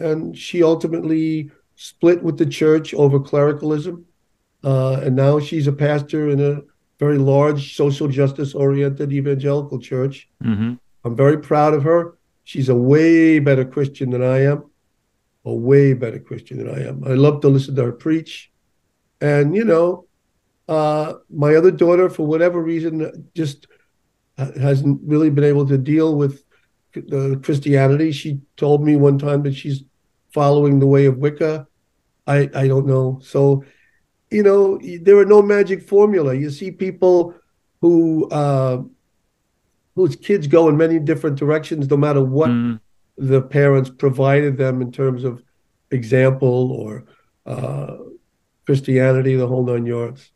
and 0.00 0.36
she 0.36 0.62
ultimately 0.62 1.50
split 1.76 2.22
with 2.22 2.38
the 2.38 2.46
church 2.46 2.94
over 2.94 3.20
clericalism, 3.20 4.04
uh, 4.64 5.00
and 5.02 5.14
now 5.14 5.38
she's 5.38 5.66
a 5.66 5.72
pastor 5.72 6.30
in 6.30 6.40
a 6.40 6.60
very 6.98 7.18
large 7.18 7.76
social 7.76 8.08
justice 8.08 8.54
oriented 8.54 9.12
evangelical 9.12 9.78
church. 9.78 10.28
Mm-hmm. 10.42 10.74
I'm 11.04 11.16
very 11.16 11.38
proud 11.38 11.74
of 11.74 11.84
her. 11.84 12.18
She's 12.44 12.68
a 12.68 12.74
way 12.74 13.38
better 13.38 13.64
Christian 13.64 14.10
than 14.10 14.22
I 14.22 14.42
am, 14.44 14.64
a 15.44 15.54
way 15.54 15.92
better 15.92 16.18
Christian 16.18 16.58
than 16.58 16.68
I 16.68 16.88
am. 16.88 17.04
I 17.04 17.14
love 17.14 17.40
to 17.42 17.48
listen 17.48 17.76
to 17.76 17.84
her 17.84 17.92
preach. 17.92 18.50
And, 19.20 19.54
you 19.54 19.64
know, 19.64 20.06
uh, 20.68 21.14
my 21.30 21.54
other 21.54 21.70
daughter, 21.70 22.10
for 22.10 22.26
whatever 22.26 22.60
reason, 22.60 23.30
just 23.34 23.66
hasn't 24.36 25.00
really 25.04 25.30
been 25.30 25.44
able 25.44 25.66
to 25.66 25.78
deal 25.78 26.16
with 26.16 26.42
the 26.94 27.40
Christianity. 27.42 28.12
She 28.12 28.40
told 28.56 28.84
me 28.84 28.96
one 28.96 29.18
time 29.18 29.42
that 29.42 29.54
she's 29.54 29.84
following 30.32 30.78
the 30.78 30.86
way 30.86 31.06
of 31.06 31.18
Wicca. 31.18 31.66
I, 32.26 32.48
I 32.54 32.68
don't 32.68 32.86
know. 32.86 33.20
So, 33.22 33.64
you 34.30 34.42
know, 34.42 34.78
there 35.02 35.16
are 35.18 35.24
no 35.24 35.40
magic 35.42 35.82
formula. 35.82 36.34
You 36.34 36.50
see 36.50 36.70
people 36.70 37.34
who, 37.80 38.28
uh, 38.28 38.82
whose 39.94 40.16
kids 40.16 40.46
go 40.46 40.68
in 40.68 40.76
many 40.76 40.98
different 40.98 41.38
directions, 41.38 41.88
no 41.90 41.96
matter 41.96 42.22
what 42.22 42.50
Mm. 42.50 42.80
the 43.16 43.42
parents 43.42 43.90
provided 43.90 44.56
them 44.56 44.80
in 44.82 44.92
terms 44.92 45.24
of 45.24 45.42
example 45.90 46.72
or 46.72 47.04
uh, 47.46 47.96
Christianity, 48.66 49.34
the 49.34 49.46
whole 49.46 49.64
nine 49.64 49.86
yards. 49.86 50.30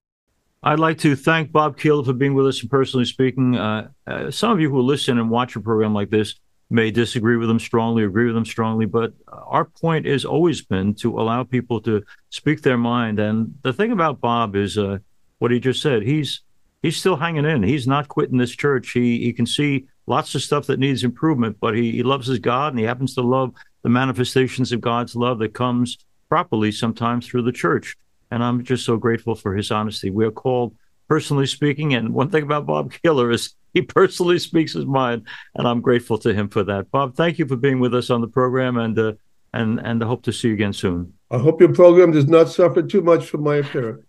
I'd 0.64 0.78
like 0.78 0.98
to 0.98 1.14
thank 1.14 1.52
Bob 1.52 1.76
Keeler 1.78 2.05
for 2.05 2.12
being 2.12 2.35
with 2.35 2.46
us 2.46 2.61
and 2.62 2.70
personally 2.70 3.05
speaking. 3.05 3.57
Uh, 3.57 3.88
uh, 4.07 4.31
some 4.31 4.50
of 4.52 4.61
you 4.61 4.70
who 4.70 4.81
listen 4.81 5.18
and 5.18 5.28
watch 5.28 5.55
a 5.57 5.61
program 5.61 5.92
like 5.92 6.09
this 6.09 6.37
may 6.73 6.91
disagree 6.91 7.37
with 7.37 7.49
them 7.49 7.59
strongly, 7.59 8.03
agree 8.05 8.27
with 8.27 8.35
them 8.35 8.45
strongly, 8.45 8.87
but 8.87 9.13
our 9.29 9.65
point 9.67 10.07
has 10.07 10.25
always 10.25 10.63
been 10.63 10.95
to 10.95 11.21
allow 11.21 11.45
people 11.45 11.81
to 11.83 12.03
speak 12.31 12.63
their 12.63 12.79
mind. 12.79 13.19
And 13.19 13.59
the 13.63 13.73
thing 13.73 13.93
about 13.93 14.21
Bob 14.21 14.57
is 14.57 14.79
uh, 14.79 14.99
what 15.39 15.51
he 15.51 15.61
just 15.61 15.83
said. 15.83 16.03
He's 16.03 16.41
he's 16.83 16.97
still 16.97 17.17
hanging 17.17 17.45
in. 17.45 17.63
He's 17.63 17.87
not 17.87 18.09
quitting 18.09 18.39
this 18.39 18.57
church. 18.57 18.91
He 18.93 19.19
he 19.19 19.33
can 19.33 19.47
see 19.47 19.87
lots 20.07 20.35
of 20.35 20.43
stuff 20.43 20.67
that 20.67 20.81
needs 20.81 21.05
improvement, 21.05 21.59
but 21.61 21.77
he, 21.77 21.93
he 21.93 22.03
loves 22.03 22.27
his 22.27 22.39
God 22.39 22.73
and 22.73 22.79
he 22.79 22.85
happens 22.85 23.15
to 23.15 23.23
love 23.23 23.55
the 23.83 23.89
manifestations 23.89 24.73
of 24.73 24.81
God's 24.81 25.15
love 25.15 25.39
that 25.41 25.55
comes 25.55 25.99
properly 26.29 26.73
sometimes 26.73 27.27
through 27.27 27.43
the 27.43 27.53
church. 27.53 27.97
And 28.31 28.43
I'm 28.43 28.65
just 28.65 28.87
so 28.87 28.97
grateful 28.97 29.35
for 29.35 29.55
his 29.55 29.71
honesty. 29.71 30.11
We 30.11 30.25
are 30.25 30.31
called 30.31 30.75
personally 31.07 31.47
speaking. 31.47 31.95
And 31.95 32.15
one 32.15 32.31
thing 32.31 32.43
about 32.43 32.67
Bob 32.67 32.93
Keeler 33.03 33.31
is 33.31 33.55
he 33.73 33.83
personally 33.83 34.39
speaks 34.39 34.73
his 34.73 34.87
mind, 34.87 35.27
and 35.55 35.67
I'm 35.67 35.81
grateful 35.81 36.19
to 36.19 36.35
him 36.35 36.49
for 36.49 36.63
that. 36.65 36.91
Bob, 36.91 37.15
thank 37.17 37.39
you 37.39 37.47
for 37.47 37.57
being 37.57 37.81
with 37.81 37.95
us 37.95 38.11
on 38.11 38.21
the 38.21 38.29
program, 38.29 38.77
and 38.77 38.99
uh, 38.99 39.13
and 39.53 39.81
and 39.81 40.03
I 40.03 40.07
hope 40.07 40.23
to 40.25 40.33
see 40.33 40.49
you 40.49 40.55
again 40.55 40.73
soon. 40.73 41.15
I 41.31 41.39
hope 41.39 41.61
your 41.61 41.73
program 41.73 42.13
does 42.13 42.27
not 42.27 42.49
suffer 42.49 42.83
too 42.83 43.03
much 43.03 43.27
from 43.27 43.43
my 43.43 43.57
appearance. 43.57 44.05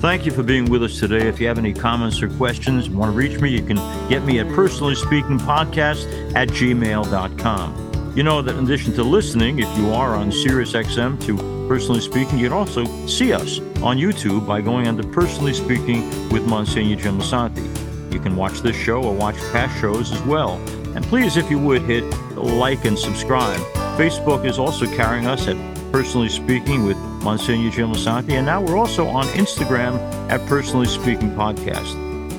Thank 0.00 0.24
you 0.24 0.30
for 0.30 0.44
being 0.44 0.66
with 0.66 0.84
us 0.84 1.00
today. 1.00 1.26
If 1.26 1.40
you 1.40 1.48
have 1.48 1.58
any 1.58 1.74
comments 1.74 2.22
or 2.22 2.28
questions, 2.28 2.88
want 2.88 3.12
to 3.12 3.16
reach 3.16 3.40
me, 3.40 3.50
you 3.50 3.64
can 3.64 3.76
get 4.08 4.24
me 4.24 4.38
at 4.38 4.46
personally 4.54 4.94
speaking 4.94 5.38
podcast 5.38 6.06
at 6.36 6.48
gmail.com. 6.48 8.12
You 8.16 8.22
know 8.22 8.40
that 8.40 8.56
in 8.56 8.64
addition 8.64 8.92
to 8.94 9.02
listening, 9.02 9.58
if 9.58 9.76
you 9.76 9.90
are 9.90 10.14
on 10.14 10.30
Sirius 10.30 10.72
XM 10.72 11.20
to 11.26 11.57
Personally 11.68 12.00
Speaking, 12.00 12.38
you 12.38 12.48
can 12.48 12.56
also 12.56 12.86
see 13.06 13.34
us 13.34 13.58
on 13.82 13.98
YouTube 13.98 14.46
by 14.46 14.62
going 14.62 14.88
under 14.88 15.06
Personally 15.06 15.52
Speaking 15.52 16.08
with 16.30 16.46
Monsignor 16.46 16.96
Jim 16.96 17.20
Lisante. 17.20 17.62
You 18.10 18.18
can 18.18 18.36
watch 18.36 18.60
this 18.60 18.74
show 18.74 19.04
or 19.04 19.14
watch 19.14 19.36
past 19.52 19.78
shows 19.78 20.10
as 20.10 20.22
well. 20.22 20.54
And 20.96 21.04
please, 21.04 21.36
if 21.36 21.50
you 21.50 21.58
would, 21.58 21.82
hit 21.82 22.04
like 22.34 22.86
and 22.86 22.98
subscribe. 22.98 23.60
Facebook 23.98 24.46
is 24.46 24.58
also 24.58 24.86
carrying 24.96 25.26
us 25.26 25.46
at 25.46 25.56
Personally 25.92 26.30
Speaking 26.30 26.86
with 26.86 26.96
Monsignor 27.22 27.70
Jim 27.70 27.92
Lisante. 27.92 28.32
And 28.32 28.46
now 28.46 28.62
we're 28.62 28.78
also 28.78 29.06
on 29.06 29.26
Instagram 29.26 29.98
at 30.30 30.40
Personally 30.48 30.86
Speaking 30.86 31.30
Podcast. 31.32 31.94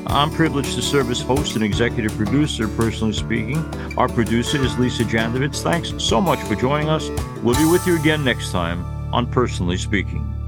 I'm 0.07 0.31
privileged 0.31 0.73
to 0.73 0.81
serve 0.81 1.11
as 1.11 1.21
host 1.21 1.53
and 1.53 1.63
executive 1.63 2.17
producer, 2.17 2.67
personally 2.67 3.13
speaking. 3.13 3.57
Our 3.95 4.09
producer 4.09 4.57
is 4.57 4.75
Lisa 4.79 5.03
Jandovitz. 5.03 5.61
Thanks 5.61 5.93
so 6.03 6.19
much 6.19 6.39
for 6.39 6.55
joining 6.55 6.89
us. 6.89 7.09
We'll 7.43 7.55
be 7.55 7.69
with 7.69 7.85
you 7.85 7.95
again 7.95 8.23
next 8.23 8.51
time 8.51 8.98
on 9.11 9.27
Personally 9.27 9.77
Speaking. 9.77 10.38